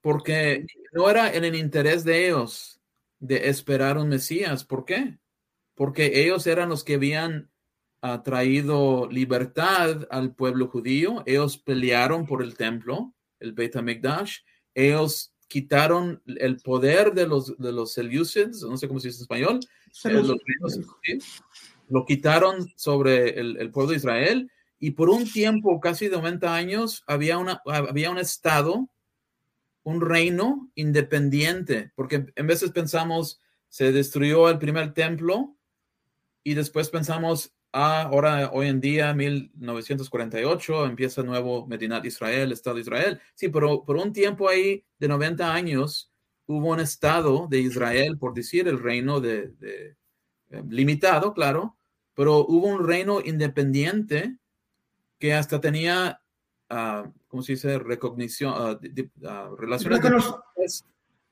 [0.00, 2.80] Porque no era en el interés de ellos
[3.18, 4.64] de esperar un Mesías.
[4.64, 5.18] ¿Por qué?
[5.74, 7.50] Porque ellos eran los que habían
[8.00, 11.22] ah, traído libertad al pueblo judío.
[11.26, 14.38] Ellos pelearon por el templo, el Beit HaMikdash.
[14.74, 19.22] Ellos quitaron el poder de los, de los Seleucids, no sé cómo se dice en
[19.22, 19.60] español,
[20.04, 21.18] eh,
[21.88, 27.36] lo quitaron sobre el, pueblo de Israel y por un tiempo, casi 90 años, había,
[27.36, 28.88] una, había un estado,
[29.82, 35.56] un reino independiente, porque en veces pensamos, se destruyó el primer templo
[36.42, 42.82] y después pensamos, Ah, ahora, hoy en día, 1948, empieza nuevo Medinat Israel, Estado de
[42.82, 43.20] Israel.
[43.34, 46.12] Sí, pero por un tiempo ahí de 90 años
[46.46, 49.94] hubo un Estado de Israel, por decir, el reino de, eh,
[50.68, 51.76] limitado, claro,
[52.14, 54.36] pero hubo un reino independiente
[55.20, 56.19] que hasta tenía,
[56.70, 60.00] uh, ¿cómo se dice?, recognición, uh, relaciones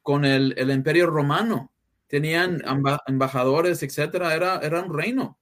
[0.03, 1.73] con el, el, imperio romano.
[2.07, 2.63] Tenían
[3.07, 5.39] embajadores, etcétera, era, era un reino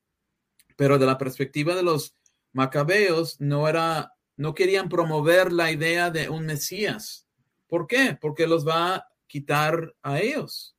[0.77, 2.15] pero de la perspectiva de los
[2.53, 7.27] macabeos no era, no querían promover la idea de un Mesías.
[7.67, 8.17] ¿Por qué?
[8.21, 10.77] Porque los va a quitar a ellos.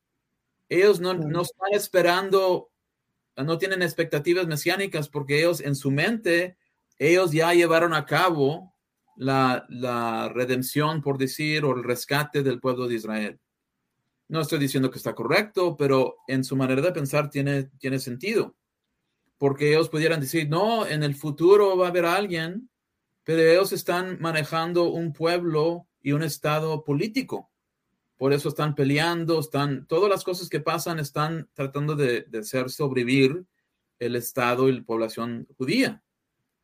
[0.68, 2.70] Ellos no, no están esperando,
[3.36, 6.56] no tienen expectativas mesiánicas porque ellos en su mente,
[6.98, 8.74] ellos ya llevaron a cabo
[9.18, 13.40] la, la, redención, por decir, o el rescate del pueblo de Israel.
[14.28, 18.56] No estoy diciendo que está correcto, pero en su manera de pensar tiene, tiene sentido
[19.38, 22.68] porque ellos pudieran decir, no, en el futuro va a haber alguien,
[23.24, 27.50] pero ellos están manejando un pueblo y un estado político.
[28.16, 32.68] Por eso están peleando, están, todas las cosas que pasan están tratando de, de hacer
[32.68, 33.44] sobrevivir
[34.00, 36.02] el estado y la población judía.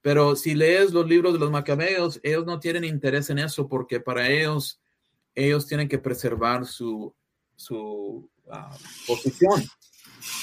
[0.05, 4.01] Pero si lees los libros de los macabeos, ellos no tienen interés en eso porque
[4.01, 4.79] para ellos,
[5.35, 7.15] ellos tienen que preservar su,
[7.57, 9.65] su ah, posición.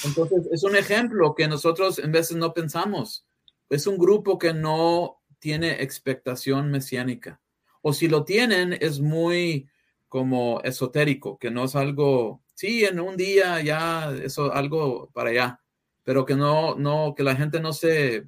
[0.04, 3.24] Entonces, es un ejemplo que nosotros en veces no pensamos.
[3.70, 7.40] Es un grupo que no tiene expectación mesiánica.
[7.84, 9.70] O si lo tienen, es muy
[10.08, 15.62] como esotérico, que no es algo, sí, en un día ya, eso algo para allá,
[16.02, 18.28] pero que no, no, que la gente no se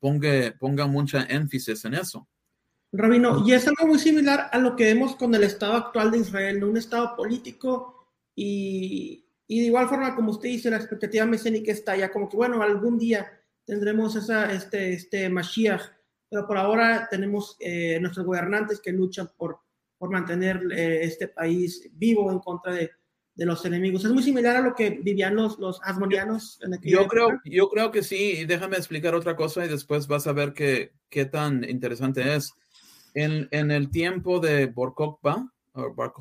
[0.00, 2.28] ponga, ponga mucha énfasis en eso.
[2.92, 6.18] Rabino, y es algo muy similar a lo que vemos con el estado actual de
[6.18, 11.70] Israel, un estado político y, y, de igual forma, como usted dice, la expectativa mesiánica
[11.70, 13.30] está ya como que, bueno, algún día
[13.66, 15.82] tendremos esa, este, este Mashiach,
[16.30, 19.58] pero por ahora tenemos eh, nuestros gobernantes que luchan por,
[19.98, 22.90] por mantener eh, este país vivo en contra de,
[23.38, 24.04] de, los enemigos.
[24.04, 27.90] Es muy similar a lo que vivían los, los asmonianos en yo creo, yo creo
[27.90, 31.64] que sí, y déjame explicar otra cosa y después vas a ver qué, qué tan
[31.68, 32.52] interesante es.
[33.14, 36.12] En, en el tiempo de Borkokba, o Bar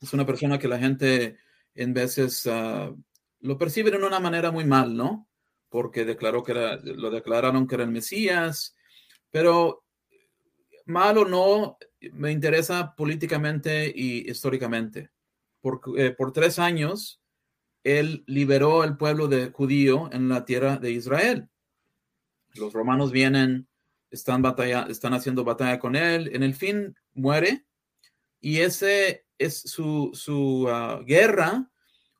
[0.00, 1.36] es una persona que la gente
[1.74, 2.96] en veces uh,
[3.40, 5.28] lo percibe de una manera muy mal, ¿no?
[5.68, 8.76] Porque declaró que era, lo declararon que era el Mesías,
[9.30, 9.84] pero
[10.86, 11.78] mal o no,
[12.12, 15.10] me interesa políticamente y históricamente.
[15.68, 17.20] Por, eh, por tres años,
[17.84, 21.48] él liberó al pueblo de judío en la tierra de Israel.
[22.54, 23.68] Los romanos vienen,
[24.10, 27.66] están, batalla, están haciendo batalla con él, en el fin muere
[28.40, 31.70] y ese es su, su ah, guerra,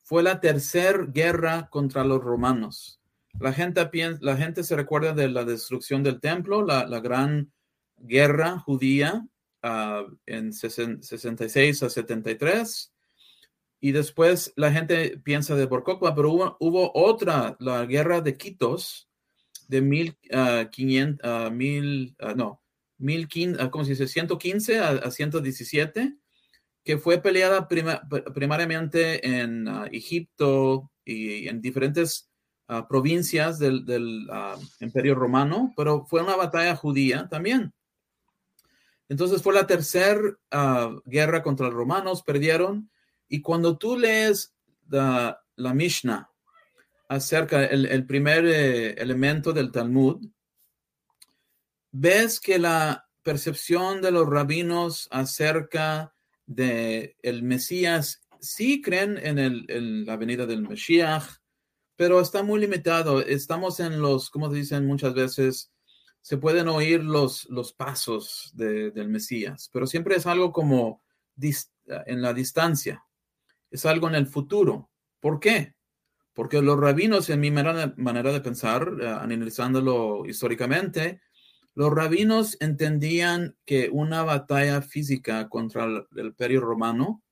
[0.04, 3.00] fue la tercera guerra contra los romanos.
[3.40, 3.88] La gente,
[4.20, 7.50] la gente se recuerda de la destrucción del templo, la, la gran
[7.96, 9.26] guerra judía
[9.62, 12.92] uh, en 66 a 73.
[13.80, 19.08] Y después la gente piensa de Borcocua, pero hubo, hubo, otra, la guerra de Quitos,
[19.68, 22.62] de 1500, uh, mil, no,
[22.98, 24.08] 1015, ¿cómo se dice?
[24.08, 26.16] 115 a, a 117,
[26.84, 28.02] que fue peleada prima,
[28.34, 32.28] primariamente en Egipto y en diferentes
[32.88, 34.26] provincias del, del
[34.80, 37.72] Imperio Romano, pero fue una batalla judía también.
[39.08, 40.20] Entonces fue la tercera
[41.06, 42.90] guerra contra los romanos, perdieron.
[43.28, 44.54] Y cuando tú lees
[44.88, 46.30] la, la Mishnah
[47.08, 50.26] acerca el primer eh, elemento del Talmud,
[51.90, 56.14] ves que la percepción de los rabinos acerca
[56.46, 61.42] de el Mesías sí creen en, el, la venida del Mesías,
[61.96, 63.20] pero está muy limitado.
[63.20, 65.72] Estamos en los, como dicen muchas veces,
[66.20, 71.02] se pueden oír los, los pasos de, del Mesías, pero siempre es algo como
[72.06, 73.04] en la distancia,
[73.70, 74.90] es algo en el futuro.
[75.20, 75.74] ¿Por qué?
[76.34, 81.20] Porque los rabinos, en mi manera, manera de pensar, uh, analizándolo históricamente,
[81.74, 87.22] los rabinos entendían que una batalla física contra el, imperio romano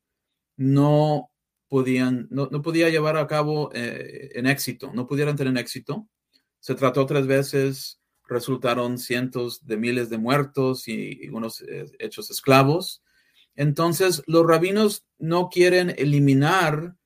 [0.56, 1.30] no
[1.68, 6.08] podían, no, no, podía llevar a cabo eh, en éxito, no pudieran tener éxito.
[6.60, 12.30] Se trató tres veces, resultaron cientos de miles de muertos y, y unos eh, hechos
[12.30, 13.02] esclavos.
[13.56, 16.96] Entonces, los rabinos no quieren eliminar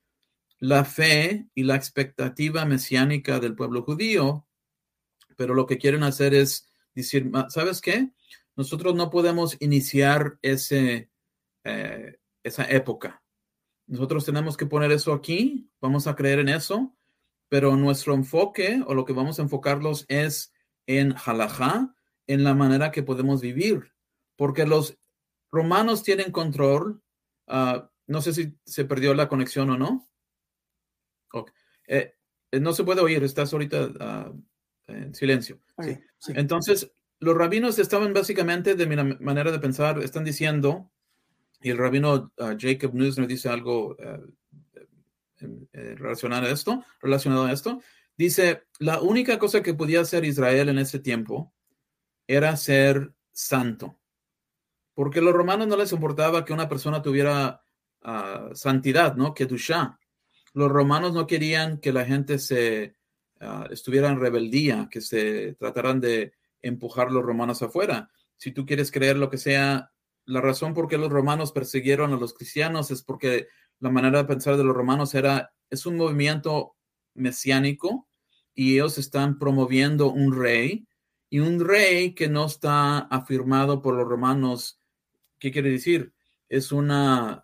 [0.59, 4.47] la fe y la expectativa mesiánica del pueblo judío,
[5.37, 8.11] pero lo que quieren hacer es decir, ¿sabes qué?
[8.57, 11.09] Nosotros no podemos iniciar ese,
[11.65, 13.23] eh, esa época.
[13.87, 16.95] Nosotros tenemos que poner eso aquí, vamos a creer en eso,
[17.49, 20.53] pero nuestro enfoque o lo que vamos a enfocarlos es
[20.87, 21.95] en halajá,
[22.27, 23.93] en la manera que podemos vivir,
[24.37, 25.00] porque los
[25.51, 27.03] romanos tienen control.
[27.47, 30.09] Uh, no sé si se perdió la conexión o no.
[31.33, 31.55] Okay.
[31.87, 32.15] Eh,
[32.51, 34.43] eh, no se puede oír, estás ahorita uh,
[34.89, 35.61] en silencio.
[35.81, 35.99] Sí.
[36.19, 36.33] Sí.
[36.35, 40.91] Entonces, los rabinos estaban básicamente, de mi manera de pensar, están diciendo,
[41.61, 44.33] y el rabino uh, Jacob Neusner dice algo uh,
[45.73, 47.81] relacionado a esto, relacionado a esto,
[48.17, 51.55] dice, la única cosa que podía hacer Israel en ese tiempo
[52.27, 54.00] era ser santo,
[55.01, 57.63] porque a los romanos no les importaba que una persona tuviera
[58.05, 59.33] uh, santidad, ¿no?
[59.33, 59.99] Que dusha.
[60.53, 62.97] Los romanos no querían que la gente se
[63.41, 68.11] uh, estuvieran en rebeldía, que se trataran de empujar los romanos afuera.
[68.37, 69.91] Si tú quieres creer lo que sea,
[70.27, 73.49] la razón por qué los romanos persiguieron a los cristianos es porque
[73.79, 76.77] la manera de pensar de los romanos era, es un movimiento
[77.15, 78.07] mesiánico
[78.55, 80.87] y ellos están promoviendo un rey
[81.31, 84.77] y un rey que no está afirmado por los romanos.
[85.41, 86.13] ¿Qué quiere decir?
[86.49, 87.43] Es una,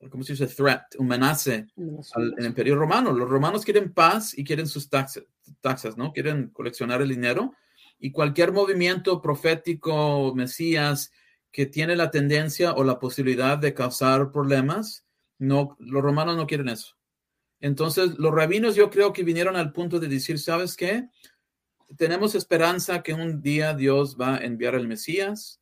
[0.00, 0.46] uh, ¿cómo se dice?
[0.46, 1.66] Threat, un amenaza
[2.14, 3.12] al, al, imperio romano.
[3.12, 5.24] Los romanos quieren paz y quieren sus taxas,
[5.60, 6.12] taxas, ¿no?
[6.12, 7.52] Quieren coleccionar el dinero.
[7.98, 11.10] Y cualquier movimiento profético, Mesías,
[11.50, 15.04] que tiene la tendencia o la posibilidad de causar problemas,
[15.38, 16.96] no, los romanos no quieren eso.
[17.60, 21.08] Entonces, los rabinos yo creo que vinieron al punto de decir, ¿sabes qué?
[21.96, 25.60] Tenemos esperanza que un día Dios va a enviar al Mesías,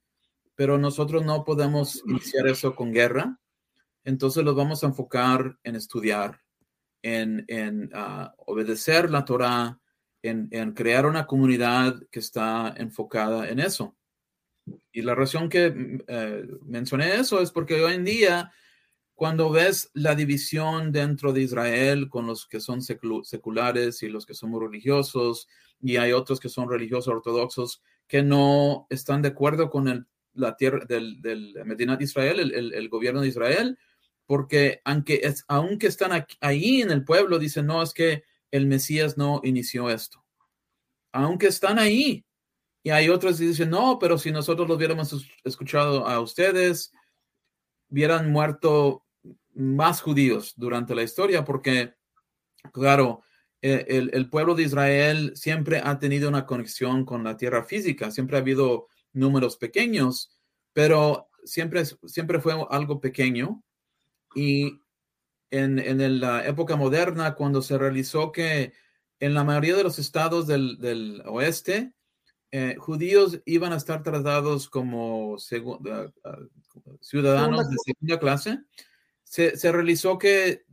[0.63, 3.37] pero nosotros no podemos iniciar eso con guerra
[4.05, 6.41] entonces los vamos a enfocar en estudiar,
[7.03, 9.79] en, en uh, obedecer la Torah,
[10.23, 13.97] en, en, crear una comunidad que está enfocada en eso.
[14.93, 18.53] Y la razón que eh, mencioné eso es porque hoy en día,
[19.15, 24.35] cuando ves la división dentro de Israel con los que son seculares y los que
[24.35, 25.49] son religiosos,
[25.81, 30.57] y hay otros que son religiosos ortodoxos que no están de acuerdo con el, la
[30.57, 33.79] tierra del, del Medina de Israel, el, el, gobierno de Israel,
[34.27, 39.17] porque aunque, es, aunque están ahí en el pueblo, dicen, no, es que el Mesías
[39.17, 40.25] no inició esto.
[41.13, 42.25] Aunque están ahí,
[42.83, 45.15] y hay otros que dicen, no, pero si nosotros los hubiéramos
[45.45, 46.93] escuchado a ustedes,
[47.91, 49.05] hubieran muerto
[49.55, 51.95] más judíos durante la historia, porque,
[52.73, 53.23] claro,
[53.61, 58.11] e, el, el, pueblo de Israel siempre ha tenido una conexión con la tierra física,
[58.11, 60.31] siempre ha habido números pequeños,
[60.73, 63.63] pero siempre, siempre fue algo pequeño.
[64.35, 64.81] Y
[65.51, 68.73] en, en la época moderna, cuando se realizó que
[69.21, 71.93] en la mayoría de los estados del, del oeste,
[72.51, 75.39] eh, judíos iban a estar tratados como
[77.01, 78.59] ciudadanos de segunda clase,
[79.23, 80.65] se, se, realizó que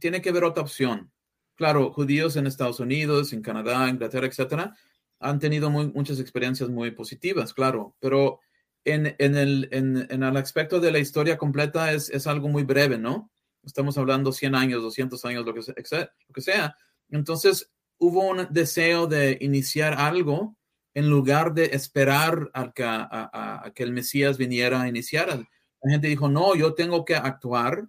[0.00, 1.12] tiene que haber otra opción.
[1.54, 4.74] Claro, judíos en Estados Unidos, en Canadá, Inglaterra, etcétera,
[5.20, 8.40] han tenido muy, muchas experiencias muy positivas, claro, pero
[8.84, 13.30] en, el, en, aspecto de la historia completa es, algo muy breve, ¿no?
[13.62, 16.76] Estamos hablando 100 años, 200 años, lo que, sea.
[17.10, 20.56] Entonces, hubo un deseo de iniciar algo
[20.94, 25.28] en lugar de esperar que, a, que el Mesías viniera a iniciar.
[25.28, 27.88] La gente dijo, no, yo tengo que actuar,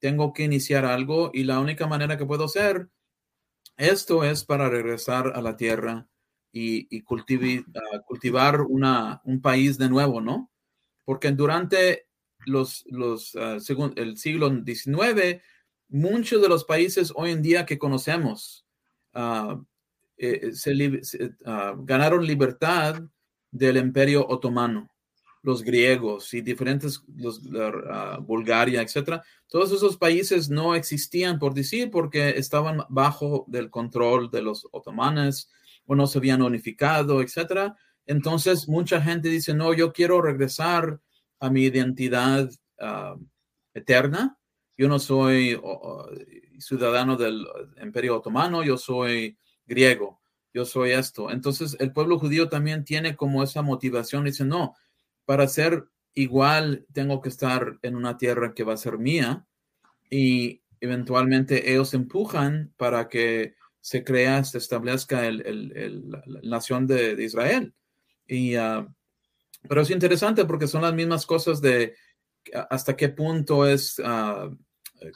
[0.00, 2.88] tengo que iniciar algo y la única manera que puedo hacer
[3.76, 6.08] esto es para regresar a la tierra
[6.52, 10.50] y, cultivar una, un país de nuevo, ¿no?
[11.04, 12.06] Porque durante
[12.46, 15.42] uh, el siglo XIX,
[15.88, 18.66] muchos de los países hoy en día que conocemos,
[19.14, 19.64] uh,
[20.18, 20.52] eh,
[21.46, 23.02] ah, ganaron libertad
[23.50, 24.88] del imperio otomano,
[25.42, 29.22] los griegos y diferentes, los, uh, Bulgaria, etcétera.
[29.48, 35.50] Todos esos países no existían, por decir, porque estaban bajo del control de los otomanes
[35.94, 37.76] no se habían unificado, etcétera.
[38.06, 41.00] Entonces, mucha gente dice, no, yo quiero regresar
[41.40, 43.20] a mi identidad uh,
[43.74, 44.38] eterna.
[44.76, 45.60] Yo no soy
[46.58, 47.46] ciudadano del
[47.82, 49.36] imperio otomano, yo soy
[49.66, 50.20] griego,
[50.54, 51.30] yo soy esto.
[51.30, 54.74] Entonces el pueblo judío también tiene como esa motivación, dice, no,
[55.24, 55.84] para ser
[56.14, 59.46] igual tengo que estar en una tierra que va a ser mía
[60.10, 67.74] y eventualmente ellos empujan para que se crea, se establezca el, la, nación de, Israel.
[68.26, 68.88] Y, uh,
[69.68, 71.94] pero es interesante porque son las mismas cosas de
[72.70, 74.56] hasta qué punto es, uh,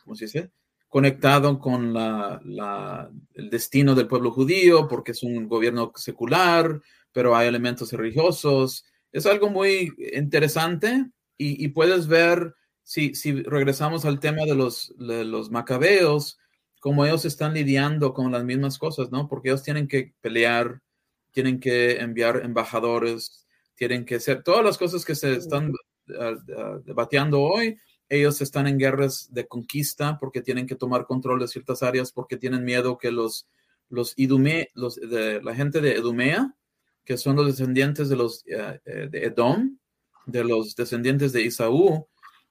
[0.04, 0.50] ¿cómo se dice?
[0.88, 6.80] conectado con la, el destino del pueblo judío, porque es un gobierno secular,
[7.12, 8.84] pero hay elementos religiosos.
[9.12, 15.24] Es algo muy interesante y, puedes ver, si, si, regresamos al tema de los, de
[15.24, 16.38] los macabeos,
[16.80, 19.28] cómo ellos están lidiando con las mismas cosas, ¿no?
[19.28, 20.80] Porque ellos tienen que pelear,
[21.32, 27.40] tienen que enviar embajadores, tienen que hacer todas las cosas que se están uh, debatiendo
[27.42, 27.76] hoy,
[28.08, 32.36] ellos están en guerras de conquista porque tienen que tomar control de ciertas áreas porque
[32.36, 33.48] tienen miedo que los,
[33.88, 36.54] los Idume, los, de, la gente de Edumea,
[37.04, 39.78] que son los descendientes de los eh, de Edom,
[40.26, 42.06] de los descendientes de Isaú,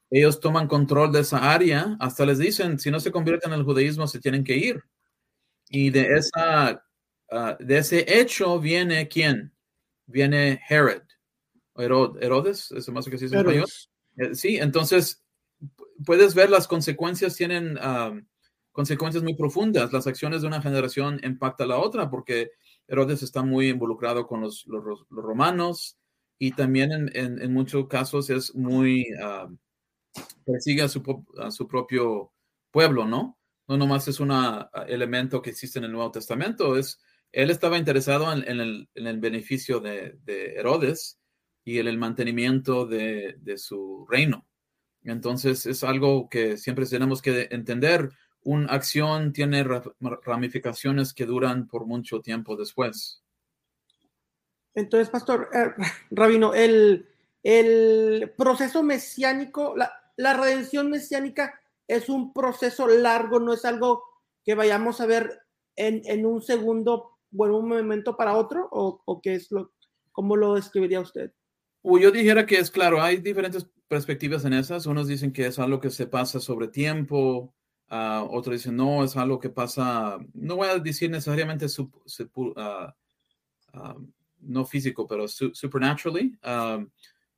[0.09, 3.65] ellos toman control de esa área, hasta les dicen, si no se convierten en el
[3.65, 4.83] judaísmo, se tienen que ir.
[5.69, 6.83] Y de, esa,
[7.31, 9.53] ah, de ese hecho viene quién?
[10.05, 11.01] Viene Herod.
[11.77, 13.63] Herodes, ¿es más que se dice
[14.17, 15.23] eh, Sí, entonces
[16.05, 17.77] puedes ver las consecuencias tienen
[18.71, 19.91] consecuencias muy profundas.
[19.91, 22.51] Las acciones de una generación impactan a la otra porque
[22.87, 25.97] Herodes está muy involucrado con los, los, romanos
[26.37, 29.07] y también en, en, muchos casos es muy,
[30.45, 32.31] persigue a su, a su, propio
[32.71, 33.37] pueblo, ¿no?
[33.67, 34.31] No nomás es un
[34.87, 37.01] elemento que existe en el Nuevo Testamento, es,
[37.31, 41.19] él estaba interesado en, el, beneficio de, de, Herodes
[41.65, 44.47] y en el mantenimiento de, su reino.
[45.03, 48.11] Entonces es algo que siempre tenemos que entender.
[48.41, 49.65] Una acción tiene
[50.23, 53.23] ramificaciones que duran por mucho tiempo después.
[54.75, 55.73] Entonces, Pastor eh,
[56.11, 57.07] Rabino, el,
[58.37, 59.75] proceso mesiánico,
[60.15, 64.03] la, redención mesiánica es un proceso largo, no es algo
[64.43, 65.39] que vayamos a ver
[65.75, 69.73] en, en un segundo o en un momento para otro, o, o qué es lo,
[70.11, 71.31] cómo lo describiría usted.
[71.83, 74.85] yo dijera que es claro, hay diferentes perspectivas en esas.
[74.85, 77.53] Unos dicen que es algo que se pasa sobre tiempo
[77.89, 81.67] Uh, otros dicen, no, es algo que pasa, no voy a decir necesariamente
[84.39, 86.37] no físico, pero supernaturally.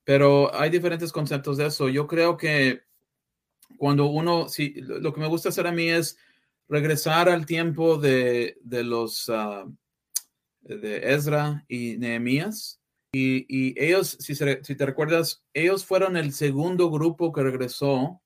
[0.08, 1.90] Pero hay diferentes conceptos de eso.
[1.90, 2.84] Yo creo que
[3.78, 6.18] cuando uno, sí, lo que me gusta hacer a mí es
[6.70, 9.30] regresar al tiempo de, de los,
[10.62, 12.80] de Ezra y Nehemías.
[13.12, 18.22] Y, y ellos, si, si, te recuerdas, ellos fueron el segundo grupo que regresó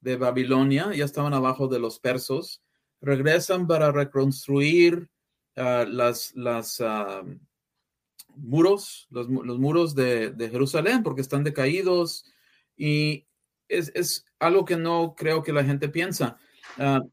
[0.00, 2.62] de Babilonia, ya estaban abajo de los persos,
[3.02, 5.10] regresan para reconstruir
[5.56, 7.38] uh, las, las uh,
[8.36, 12.24] muros, los, los muros de, de, Jerusalén, porque están decaídos
[12.76, 13.26] y
[13.68, 16.38] es, es, algo que no creo que la gente piensa.
[16.78, 17.10] Uh,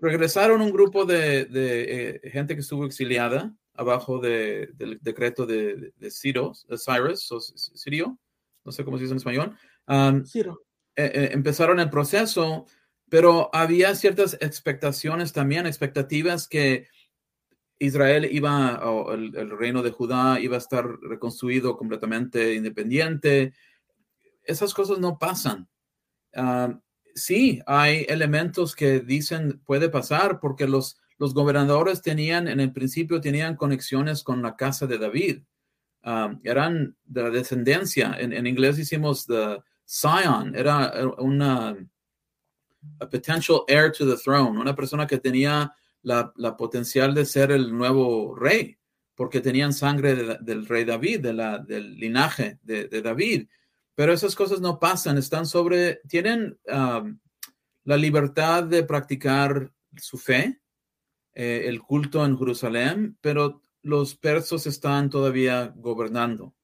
[0.00, 5.92] regresaron un grupo de, de eh, gente que estuvo exiliada abajo de, del decreto de,
[5.96, 8.18] de, Ciro, Cyrus, o Sirio,
[8.64, 9.56] no sé cómo se dice en español.
[9.86, 10.62] Um, Ciro.
[10.94, 12.66] Eh, eh, empezaron el proceso,
[13.08, 16.86] pero había ciertas expectaciones también, expectativas que
[17.84, 23.52] Israel iba, o el, reino de Judá iba a estar reconstruido completamente independiente.
[24.44, 25.68] Esas cosas no pasan.
[26.34, 26.78] Uh,
[27.14, 33.20] sí, hay elementos que dicen puede pasar porque los, los gobernadores tenían, en el principio,
[33.20, 35.42] tenían conexiones con la casa de David.
[36.04, 38.16] Uh, eran de la descendencia.
[38.18, 41.76] En, en inglés hicimos the Sion, era una
[43.00, 45.72] a potential heir to the throne, una persona que tenía
[46.02, 48.78] la, potencial de ser el nuevo rey,
[49.14, 53.48] porque tenían sangre de, del rey David, del linaje de, David.
[53.94, 60.60] Pero esas cosas no pasan, están sobre, tienen la libertad de practicar su fe,
[61.34, 66.54] eh, el culto en Jerusalén, pero los persos están todavía gobernando.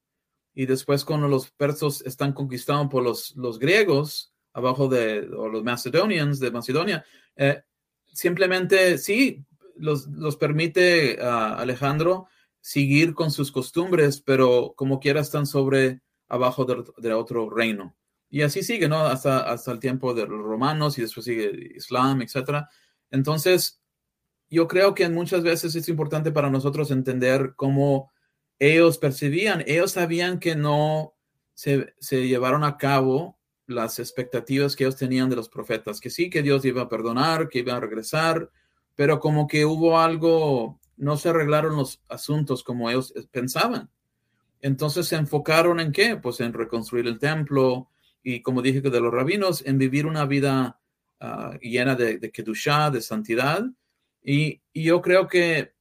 [0.53, 6.39] Y después cuando los persos están conquistados por los, los griegos, abajo de los macedonians
[6.39, 7.61] de Macedonia, eh,
[8.13, 9.45] simplemente sí,
[9.75, 12.27] los, los permite a Alejandro
[12.61, 17.95] seguir con sus costumbres, pero como quiera están sobre abajo de, otro reino.
[18.29, 18.99] Y así sigue, ¿no?
[18.99, 22.65] Hasta, hasta el tiempo de los romanos y después sigue Islam, etc.
[23.09, 23.81] Entonces,
[24.49, 28.11] yo creo que muchas veces es importante para nosotros entender cómo
[28.59, 31.15] ellos percibían, ellos sabían que no
[31.53, 33.38] se, se llevaron a cabo
[33.69, 37.49] las expectativas que ellos tenían de los profetas, que sí, que Dios iba a perdonar,
[37.49, 38.49] que iba a regresar,
[38.95, 43.89] pero como que hubo algo, no se arreglaron los asuntos como ellos pensaban.
[44.61, 46.17] Entonces se enfocaron en qué?
[46.17, 47.89] Pues en reconstruir el templo
[48.23, 50.79] y como dije que de los rabinos, en vivir una vida
[51.21, 53.63] uh, llena de, de kedushá, de santidad.
[54.21, 55.73] Y, y, yo creo que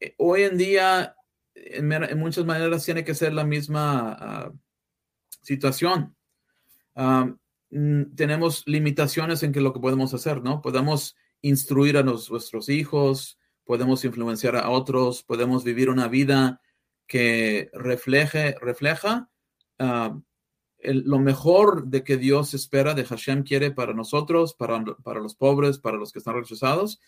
[0.00, 1.14] eh, hoy en día,
[1.54, 4.58] en, muchas maneras, tiene que ser la misma uh,
[5.42, 6.16] situación.
[7.70, 10.60] Tenemos limitaciones en que lo que podemos hacer, ¿no?
[10.60, 16.60] Podemos instruir a nuestros hijos, podemos influenciar a otros, podemos vivir una vida
[17.06, 19.30] que refleje, refleja
[20.82, 25.78] lo mejor de que Dios espera, de Hashem quiere para nosotros, para, para los pobres,
[25.78, 27.00] para los que están rechazados,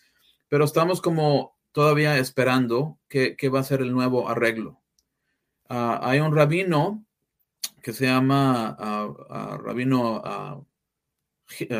[0.47, 4.83] pero estamos como todavía esperando que va a ser el nuevo arreglo.
[5.69, 7.05] Uh, hay un rabino
[7.83, 10.65] que se llama uh, rabino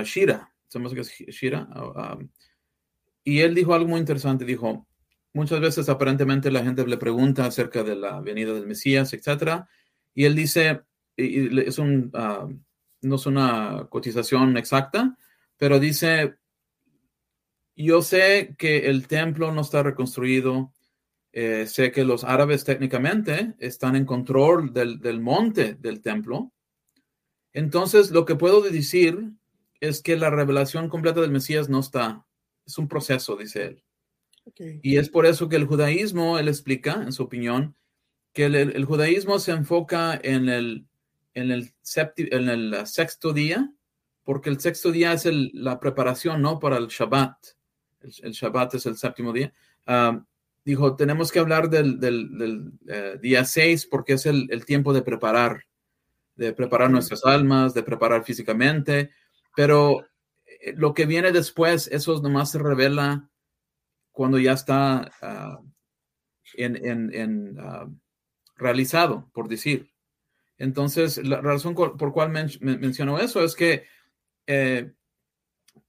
[0.03, 1.67] Shira, sabemos que es Shira,
[3.23, 4.85] y él dijo algo muy interesante, dijo,
[5.35, 9.67] Muchas veces aparentemente la gente le pregunta acerca de la venida del Mesías, etcétera,
[10.13, 10.83] y él dice,
[11.17, 12.55] es un, uh,
[13.01, 15.17] no es una cotización exacta,
[15.57, 16.35] pero dice,
[17.75, 20.71] yo sé que el templo no está reconstruido,
[21.33, 26.53] eh, sé que los árabes técnicamente están en control del, del monte del templo,
[27.53, 29.31] entonces lo que puedo decir
[29.79, 32.25] es que la revelación completa del Mesías no está,
[32.65, 33.83] es un proceso, dice él.
[34.81, 37.75] Y es por eso que el judaísmo, él explica, en su opinión,
[38.33, 40.87] que el, judaísmo se enfoca en el,
[41.33, 43.71] en el, en el sexto día,
[44.23, 46.59] porque el sexto día es la preparación, ¿no?
[46.59, 47.37] Para el Shabbat.
[48.01, 49.53] El, Shabbat es el séptimo día.
[49.85, 50.25] Ah,
[50.65, 55.65] dijo, tenemos que hablar del, del, eh, día seis porque es el, tiempo de preparar,
[56.35, 59.11] de preparar nuestras almas, de preparar físicamente,
[59.55, 60.05] pero
[60.45, 63.29] eh, lo que viene después, eso nomás se revela
[64.11, 65.65] cuando ya está uh,
[66.55, 67.93] en, en, en uh,
[68.55, 69.91] realizado, por decir.
[70.57, 73.85] Entonces, la razón por cual men menciono eso es que
[74.45, 74.93] eh,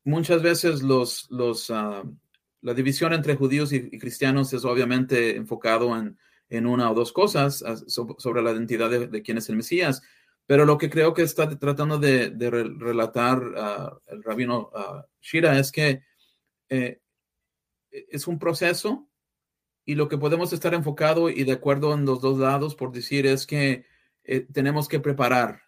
[0.05, 2.17] muchas veces los, los, uh,
[2.65, 7.63] la división entre judíos y, cristianos es obviamente enfocado en, en, una o dos cosas
[7.87, 10.03] sobre la identidad de, de quién es el Mesías,
[10.47, 12.33] Pero lo que creo que está tratando de,
[12.79, 13.43] relatar
[14.07, 14.71] el rabino
[15.21, 16.03] Shira es que
[16.71, 17.01] eh,
[17.91, 19.11] es un proceso
[19.85, 23.27] y lo que podemos estar enfocado y de acuerdo en los dos lados por decir
[23.27, 23.85] es que
[24.25, 25.61] eh, tenemos que preparar,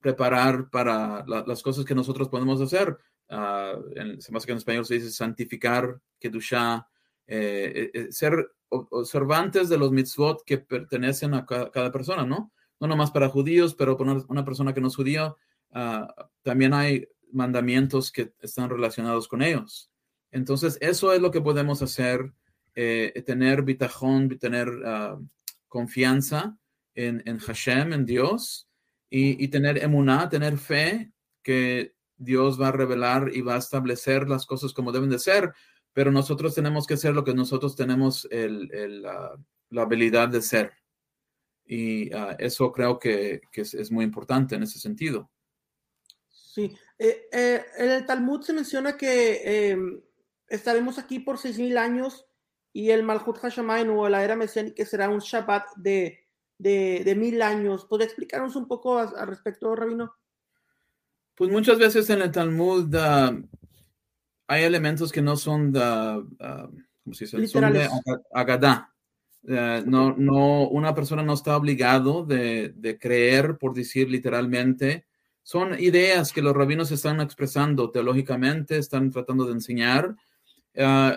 [0.00, 2.96] preparar para las cosas que nosotros podemos hacer.
[3.32, 6.86] Uh, en, que en español se dice santificar, kedusha,
[7.26, 12.52] eh, eh, ser observantes de los mitzvot que pertenecen a cada, persona, ¿no?
[12.78, 15.38] No nomás para judíos, pero para una persona que no es judío,
[15.70, 16.06] uh,
[16.42, 19.90] también hay mandamientos que están relacionados con ellos.
[20.30, 22.32] Entonces, eso es lo que podemos hacer,
[22.74, 25.26] tener bitajón, tener uh,
[25.68, 26.58] confianza
[26.94, 28.68] en, en Hashem, en Dios,
[29.14, 31.12] y, tener emuná, tener fe
[31.42, 35.52] que Dios va a revelar y va a establecer las cosas como deben de ser,
[35.92, 40.72] pero nosotros tenemos que ser lo que nosotros tenemos el, la habilidad de ser.
[41.64, 45.30] Y ah, eso creo que, que es, muy importante en ese sentido.
[46.28, 50.02] Sí, eh, eh, en el Talmud se menciona que em,
[50.48, 52.26] estaremos aquí por seis mil años
[52.72, 56.22] y el Malhut Hashamayim o la era mesiánica será un Shabbat de
[56.62, 57.84] de, mil años.
[57.84, 60.14] ¿Podría explicarnos un poco al respecto, Rabino?
[61.34, 63.36] Pues muchas veces en el Talmud ah,
[64.46, 66.70] hay elementos que no son de, uh,
[67.02, 67.46] ¿cómo se dice?
[67.48, 67.88] Son de
[68.32, 68.92] agadá.
[69.48, 75.06] Eh, no, no, una persona no está obligado de, de, creer, por decir literalmente.
[75.42, 80.14] Son ideas que los rabinos están expresando teológicamente, están tratando de enseñar.
[80.76, 81.16] Uh,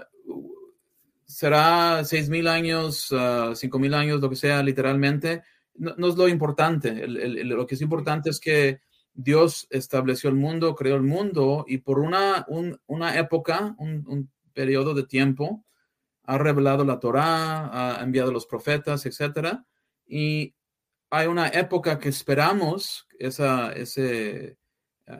[1.26, 5.44] será seis mil años, uh, cinco mil años, lo que sea, literalmente,
[5.76, 7.06] no, es lo importante.
[7.08, 8.80] lo que es importante es que
[9.16, 12.46] Dios estableció el mundo, creó el mundo y por una,
[12.86, 15.66] una época, un, periodo de tiempo,
[16.24, 19.60] ha revelado la Torá, ha enviado los profetas, etc.
[20.08, 20.56] Y
[21.10, 24.02] hay una época que esperamos, esa, esa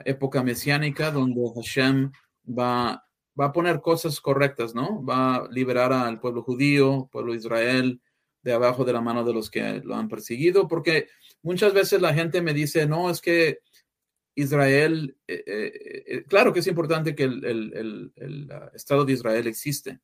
[0.04, 2.12] época mesiánica, donde Hashem
[2.46, 3.06] va
[3.38, 5.04] va a poner cosas correctas, ¿no?
[5.04, 8.00] Va a liberar al pueblo judío, pueblo Israel,
[8.42, 11.08] de abajo de la mano de los que lo han perseguido, porque
[11.42, 13.58] muchas veces la gente me dice, no, es que
[14.36, 18.12] Israel, eh, eh, eh, claro que es importante que el,
[18.74, 20.00] Estado de Israel existe,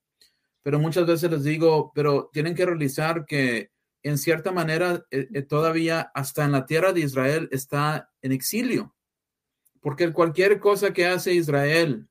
[0.62, 3.70] pero muchas veces les digo, pero tienen que realizar que
[4.02, 5.04] en cierta manera
[5.48, 8.94] todavía hasta en la tierra de Israel está en exilio,
[9.80, 12.08] porque cualquier cosa que hace Israel,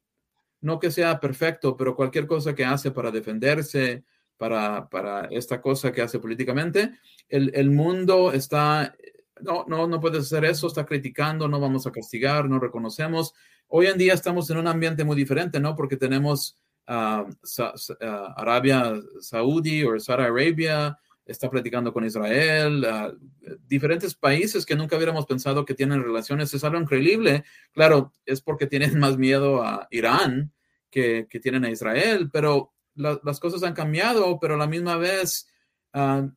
[0.61, 4.05] no que sea perfecto, pero cualquier cosa que hace para defenderse,
[4.37, 6.93] para, para esta cosa que hace políticamente,
[7.29, 8.95] el, el, mundo está,
[9.43, 13.33] no, no, no puede hacer eso, está criticando, no vamos a castigar, no reconocemos.
[13.67, 15.75] Hoy en día estamos en un ambiente muy diferente, ¿no?
[15.75, 17.25] Porque tenemos uh,
[18.35, 22.85] Arabia Saudí o Saudi Arabia, está platicando con Israel,
[23.67, 26.53] diferentes países que nunca hubiéramos pensado que tienen relaciones.
[26.53, 27.43] Es algo increíble.
[27.71, 30.51] Claro, es porque tienen más miedo a Irán
[30.89, 35.47] que, que tienen a Israel, pero las cosas han cambiado, pero a la misma vez,
[35.93, 36.27] ah,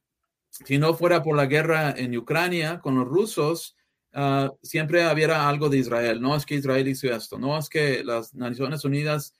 [0.64, 3.76] si no fuera por la guerra en Ucrania con los rusos,
[4.12, 6.20] ah, siempre habría algo de Israel.
[6.20, 9.34] No es que Israel hizo esto, no es que las Naciones Unidas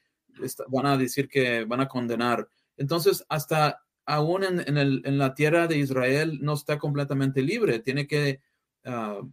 [0.68, 2.48] van a decir que van a condenar.
[2.76, 8.06] Entonces, hasta aún en, el, en, la tierra de Israel no está completamente libre, tiene
[8.06, 8.40] que,
[8.84, 9.30] uh,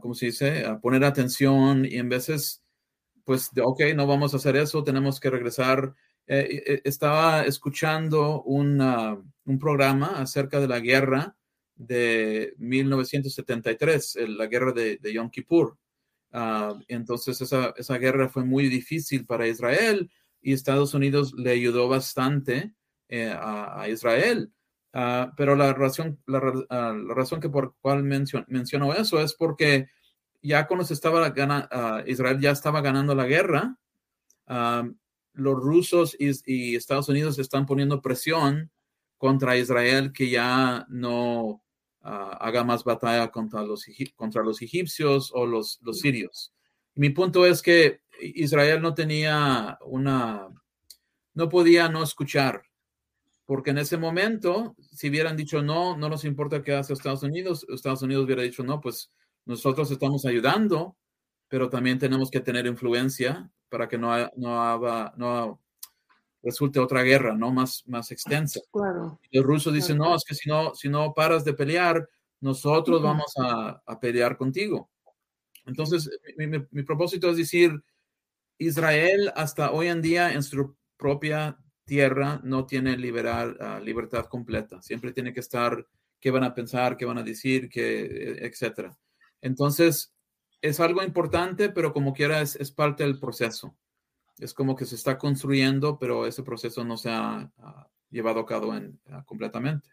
[0.00, 2.62] ¿cómo se dice?, poner atención y en veces,
[3.24, 5.94] pues, de, ok, no vamos a hacer eso, tenemos que regresar.
[6.26, 8.80] Eh, eh, estaba escuchando un
[9.56, 11.36] programa acerca de la guerra
[11.76, 15.78] de 1973, la guerra de, Yom Kippur.
[16.32, 20.10] Ah, entonces, esa, esa guerra fue muy difícil para Israel
[20.42, 22.74] y Estados Unidos le ayudó bastante
[23.08, 24.52] eh, a, Israel.
[24.92, 29.86] Ah, pero la razón, ah, la, razón que por cual menciono eso es porque
[30.42, 31.32] ya cuando se estaba
[31.70, 33.76] ah, Israel ya estaba ganando la guerra,
[35.34, 38.70] los rusos y, Estados Unidos están poniendo presión
[39.18, 41.62] contra Israel que ya no
[42.00, 43.84] haga más batalla contra los,
[44.16, 46.54] contra los egipcios o los, los sirios.
[46.94, 50.48] Mi punto es que Israel no tenía una,
[51.34, 52.62] no podía no escuchar
[53.48, 57.64] porque en ese momento, si hubieran dicho no, no nos importa qué hace Estados Unidos,
[57.70, 59.10] Estados Unidos hubiera dicho no, pues
[59.46, 60.98] nosotros estamos ayudando,
[61.48, 65.62] pero también tenemos que tener influencia para que no, no, no
[66.42, 67.52] resulte otra guerra, ¿no?
[67.52, 68.60] Más, más extensa.
[68.72, 69.18] Claro.
[69.30, 72.08] Y los rusos dicen, no, es que si no, si no paras de pelear,
[72.40, 74.90] nosotros vamos a, a, pelear contigo.
[75.66, 77.72] Entonces, mi, mi propósito es decir,
[78.58, 84.82] Israel hasta hoy en día en su propia tierra no tiene liberar, ah, libertad completa.
[84.82, 85.86] Siempre tiene que estar
[86.20, 88.96] qué van a pensar, qué van a decir, qué, etcétera.
[89.40, 90.12] Entonces,
[90.60, 93.76] es algo importante, pero como quiera es, es parte del proceso.
[94.38, 97.50] Es como que se está construyendo, pero ese proceso no se ha
[98.10, 99.88] llevado a cabo en, completamente.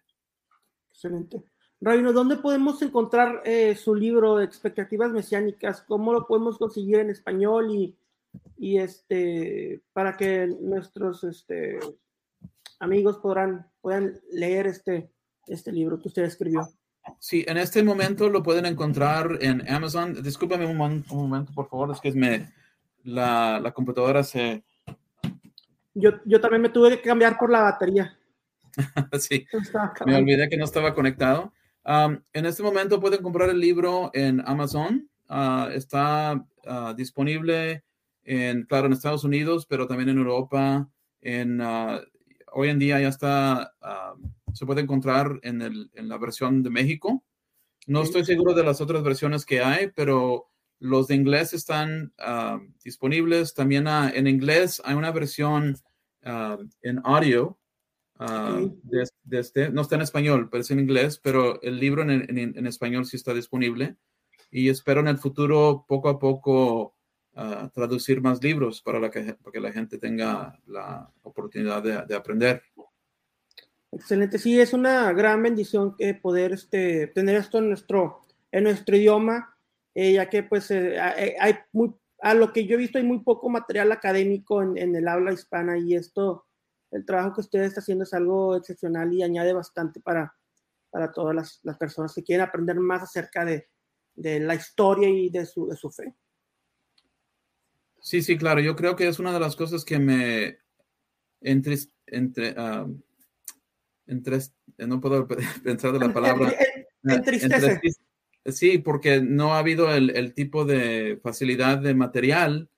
[0.92, 1.44] Excelente.
[1.82, 5.82] Rabino, ¿dónde podemos encontrar eh, su libro Expectativas Mesiánicas?
[5.82, 7.98] ¿Cómo lo podemos conseguir en español y,
[8.58, 11.80] y este, para que nuestros este,
[12.80, 15.12] amigos podrán, puedan leer este,
[15.48, 16.68] este libro que usted escribió?
[17.20, 20.24] Sí, en este momento lo pueden encontrar en Amazon.
[20.24, 22.52] Discúlpame un, momento, por favor, es que me,
[23.06, 24.64] la, la computadora se...
[25.94, 28.18] Yo, yo también me tuve que cambiar por la batería.
[29.20, 29.48] sí,
[30.06, 31.54] me olvidé que no estaba conectado.
[31.86, 35.10] en este momento pueden comprar el libro en Amazon.
[35.28, 37.84] Ah, está ah, disponible
[38.24, 40.90] en, claro, en Estados Unidos, pero también en Europa.
[41.22, 42.02] En, ah,
[42.52, 43.74] hoy en día ya está,
[44.54, 47.24] se puede encontrar en, el, en, la versión de México.
[47.88, 50.50] No estoy seguro de las otras versiones que hay, pero
[50.80, 52.14] los de inglés están
[52.84, 53.54] disponibles.
[53.54, 55.78] También en inglés hay una versión
[56.22, 57.58] en audio
[58.18, 58.62] Ah,
[59.32, 63.18] este, no está en español, pero es en inglés, pero el libro en, español sí
[63.18, 63.98] está disponible
[64.50, 66.96] y espero en el futuro poco a poco
[67.34, 72.16] ah, traducir más libros para, la que, para, que, la gente tenga la oportunidad de,
[72.16, 72.64] aprender.
[73.92, 78.22] Excelente, sí, es una gran bendición que poder este, tener esto en nuestro,
[78.52, 79.55] en nuestro idioma,
[79.96, 83.04] eh, ya que pues eh, eh, hay muy, a lo que yo he visto hay
[83.04, 86.46] muy poco material académico en, en el habla hispana y esto
[86.92, 90.34] el trabajo que usted está haciendo es algo excepcional y añade bastante para,
[90.90, 93.68] para todas las, personas que quieren aprender más acerca de,
[94.16, 96.16] la historia y de su, de su fe.
[98.00, 98.62] Sí, sí, claro.
[98.62, 100.60] Yo creo que es una de las cosas que me
[101.42, 101.76] entre,
[102.06, 102.88] entre, ah,
[104.08, 104.40] entre
[104.78, 105.28] no puedo
[105.64, 106.54] pensar de la palabra.
[107.04, 107.82] Entristece.
[108.46, 112.70] Sí, porque no ha habido el, tipo de facilidad de material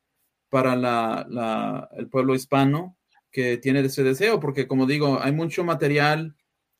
[0.50, 2.98] para la, el pueblo hispano
[3.32, 6.36] que tiene ese deseo, porque como digo, hay mucho material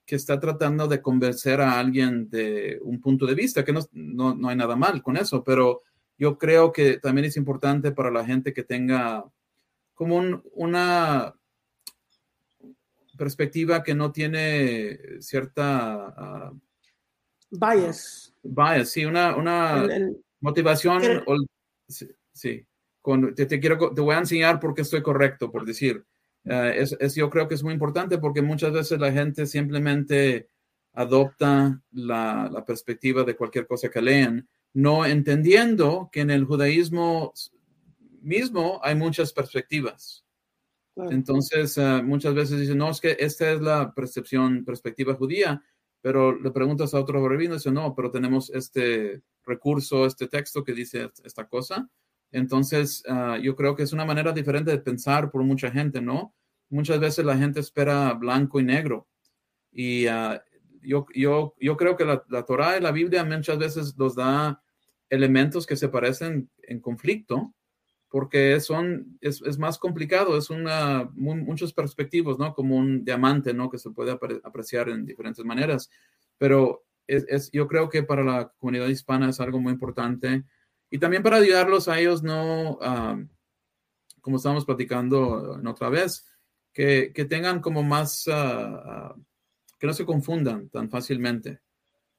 [0.06, 4.50] que está tratando de convencer a alguien de un punto de vista, que no, no,
[4.50, 5.82] hay nada mal con eso, pero
[6.18, 9.26] yo creo que también es importante para la gente que tenga
[9.94, 11.36] como una
[13.18, 16.52] perspectiva que no tiene cierta...
[16.54, 16.67] Uh,
[17.50, 18.34] bias.
[18.44, 19.88] Bias, sí, una, una
[20.40, 21.02] motivación.
[22.34, 22.66] sí,
[23.02, 26.06] Con, te, te, quiero, te voy a enseñar por qué estoy correcto, por decir.
[26.46, 30.50] Eh, es, yo creo que es muy importante porque muchas veces la gente simplemente
[30.94, 37.34] adopta la, la, perspectiva de cualquier cosa que leen, no entendiendo que en el judaísmo
[38.22, 40.24] mismo hay muchas perspectivas.
[40.96, 45.62] Entonces, eh, muchas veces dicen, no, es que esta es la percepción, perspectiva judía,
[46.02, 50.64] pero le preguntas a otro rabino y dice, no, pero tenemos este recurso, este texto
[50.64, 51.90] que dice esta cosa.
[52.32, 56.36] Entonces, ah, yo creo que es una manera diferente de pensar por mucha gente, ¿no?
[56.70, 59.08] Muchas veces la gente espera blanco y negro.
[59.72, 60.44] Y ah,
[60.82, 64.62] yo, yo, yo creo que la, la Torah y la Biblia muchas veces nos da
[65.10, 67.54] elementos que se parecen en conflicto,
[68.18, 72.56] porque son, es, es más complicado, es una, muchos perspectivos, ¿no?
[72.56, 73.70] Como un diamante, ¿no?
[73.70, 75.92] Que se puede apreciar en diferentes maneras.
[76.40, 80.46] Pero es, es, yo creo que para la comunidad hispana es algo muy importante
[80.90, 82.80] y también para ayudarlos a ellos no,
[84.20, 86.26] como estábamos platicando en otra vez,
[86.74, 89.16] que, que tengan como más, ah, ah,
[89.78, 91.60] que no se confundan tan fácilmente,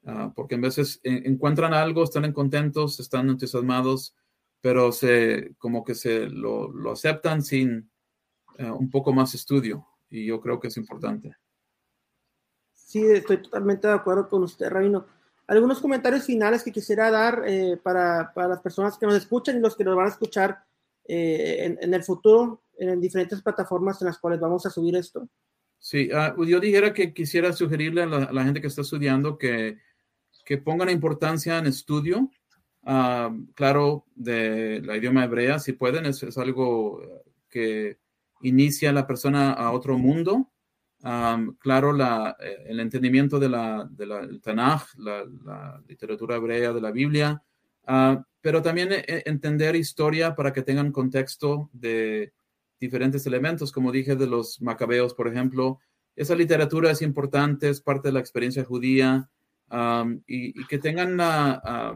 [0.07, 4.14] ah, porque en veces encuentran algo, están contentos, están entusiasmados,
[4.61, 7.90] pero se, como que se lo, lo aceptan sin
[8.59, 11.36] un poco más estudio, y yo creo que es importante.
[12.72, 15.06] Sí, estoy totalmente de acuerdo con usted, Rabino
[15.48, 19.61] algunos comentarios finales que quisiera dar eh, para, para, las personas que nos escuchan y
[19.61, 20.59] los que nos van a escuchar
[21.06, 25.26] eh, en, el futuro en diferentes plataformas en las cuales vamos a subir esto.
[25.78, 29.78] Sí, ah, yo dijera que quisiera sugerirle a la, gente que está estudiando que,
[30.44, 32.30] que pongan importancia en estudio,
[32.83, 37.03] uh, claro, de la idioma hebrea, si pueden, es, algo
[37.49, 37.99] que
[38.43, 40.51] inicia a la persona a otro mundo.
[41.01, 46.81] Claro, la, eh, el entendimiento de la, de la, del Tanaj, la, literatura hebrea de
[46.81, 47.43] la Biblia,
[47.87, 52.33] ah, pero también eh, entender historia para que tengan contexto de
[52.81, 55.79] diferentes elementos, como dije, de los macabeos, por ejemplo.
[56.16, 59.31] Esa literatura es importante, es parte de la experiencia judía.
[60.26, 61.95] Y, que tengan la,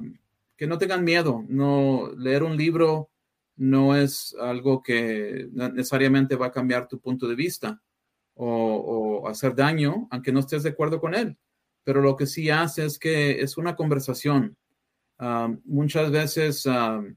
[0.57, 1.45] que no tengan miedo.
[1.49, 3.11] No leer un libro
[3.57, 7.81] no es algo que necesariamente va a cambiar tu punto de vista
[8.35, 11.37] o, hacer daño, aunque no estés de acuerdo con él.
[11.85, 14.57] Pero lo que sí hace es que es una conversación.
[15.19, 17.15] Um, muchas veces um,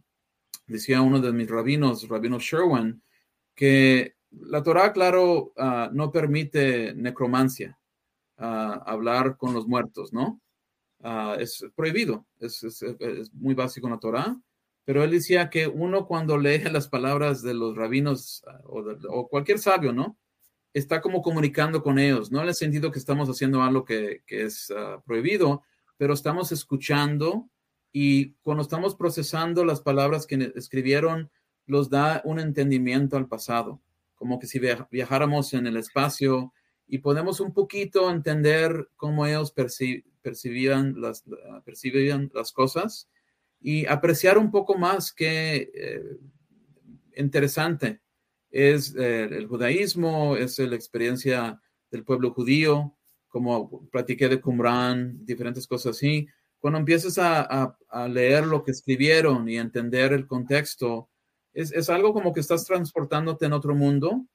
[0.67, 3.01] decía uno de mis rabinos, rabino Sherwin,
[3.55, 7.79] que la Torah, claro, uh, no permite necromancia,
[8.37, 10.41] uh, hablar con los muertos, ¿no?
[11.05, 14.41] Uh, es prohibido, es, es, muy básico en la Torah,
[14.85, 19.27] pero él decía que uno cuando lee las palabras de los rabinos o, de, o
[19.27, 20.17] cualquier sabio, ¿no?
[20.73, 24.45] Está como comunicando con ellos, no en el sentido que estamos haciendo algo que, que
[24.45, 24.73] es
[25.05, 25.61] prohibido,
[25.95, 27.51] pero estamos escuchando
[27.91, 31.29] y cuando estamos procesando las palabras que escribieron,
[31.67, 33.79] los da un entendimiento al pasado,
[34.15, 36.51] como que si viajáramos en el espacio
[36.87, 39.51] y podemos un poquito entender cómo ellos
[40.21, 41.23] percibían, las,
[41.63, 43.09] percibían las cosas
[43.59, 46.17] y apreciar un poco más que eh,
[47.15, 48.01] interesante
[48.51, 51.61] es eh, el judaísmo, es la experiencia
[51.91, 52.95] del pueblo judío,
[53.27, 56.27] como platiqué de Qumran, diferentes cosas así.
[56.59, 61.09] Cuando empiezas a, a, leer lo que escribieron y entender el contexto,
[61.53, 64.25] es, es, algo como que estás transportándote en otro mundo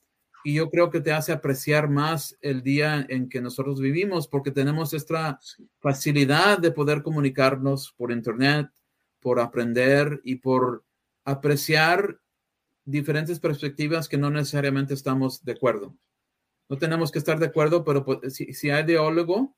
[0.44, 4.50] y yo creo que te hace apreciar más el día en que nosotros vivimos porque
[4.50, 5.38] tenemos esta
[5.78, 8.68] facilidad de poder comunicarnos por internet,
[9.20, 10.84] por aprender y por
[11.24, 12.18] apreciar
[12.84, 15.94] diferentes perspectivas que no necesariamente estamos de acuerdo.
[16.68, 19.56] No tenemos que estar de acuerdo, pero pues, si, si hay ideólogo,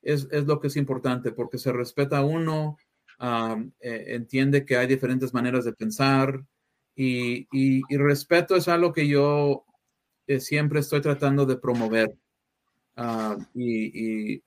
[0.00, 2.76] es, es, lo que es importante, porque se respeta a uno,
[3.20, 6.42] um, eh, entiende que hay diferentes maneras de pensar
[6.94, 9.64] y, y, y respeto es algo que yo
[10.26, 12.12] eh, siempre estoy tratando de promover.
[12.96, 14.44] Uh, y, y,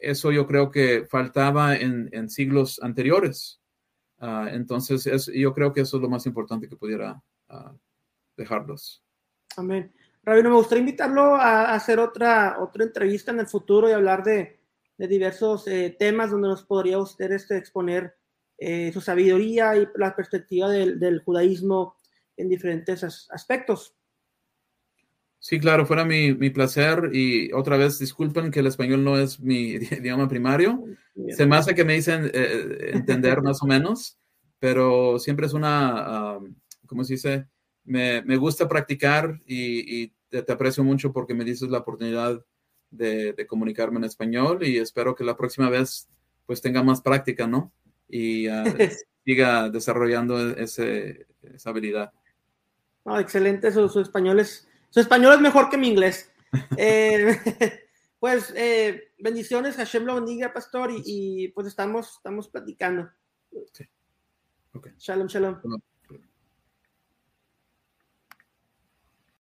[0.00, 3.60] eso yo creo que faltaba en, en siglos anteriores.
[4.18, 7.76] Uh, entonces, es, yo creo que eso es lo más importante que pudiera uh,
[8.36, 9.04] dejarlos.
[9.56, 9.92] Amén.
[10.22, 14.58] Rabino, me gustaría invitarlo a hacer otra, otra entrevista en el futuro y hablar de,
[14.98, 18.16] de diversos eh, temas donde nos podría usted este, exponer
[18.58, 21.96] eh, su sabiduría y la perspectiva del, del judaísmo
[22.36, 23.95] en diferentes as aspectos.
[25.48, 29.38] Sí, claro, fuera mi, mi, placer y otra vez disculpen que el español no es
[29.38, 30.82] mi idioma primario.
[31.14, 31.36] Bien.
[31.36, 34.18] Se me hace que me dicen eh, entender más o menos,
[34.58, 36.52] pero siempre es una, um,
[36.86, 37.46] ¿cómo se dice?
[37.84, 42.44] Me, me gusta practicar y, y te, te, aprecio mucho porque me dices la oportunidad
[42.90, 46.08] de, de, comunicarme en español y espero que la próxima vez
[46.44, 47.72] pues tenga más práctica, ¿no?
[48.08, 48.64] Y uh,
[49.24, 52.10] siga desarrollando ese, esa habilidad.
[53.04, 56.32] Oh, excelente, su, su, español es, su español es mejor que mi inglés.
[56.78, 57.36] eh,
[58.18, 63.10] pues eh, bendiciones, Hashem lo bendiga, pastor, y, y, pues estamos, estamos platicando.
[63.74, 63.84] Sí.
[64.72, 64.92] Okay.
[64.96, 65.60] Shalom, shalom.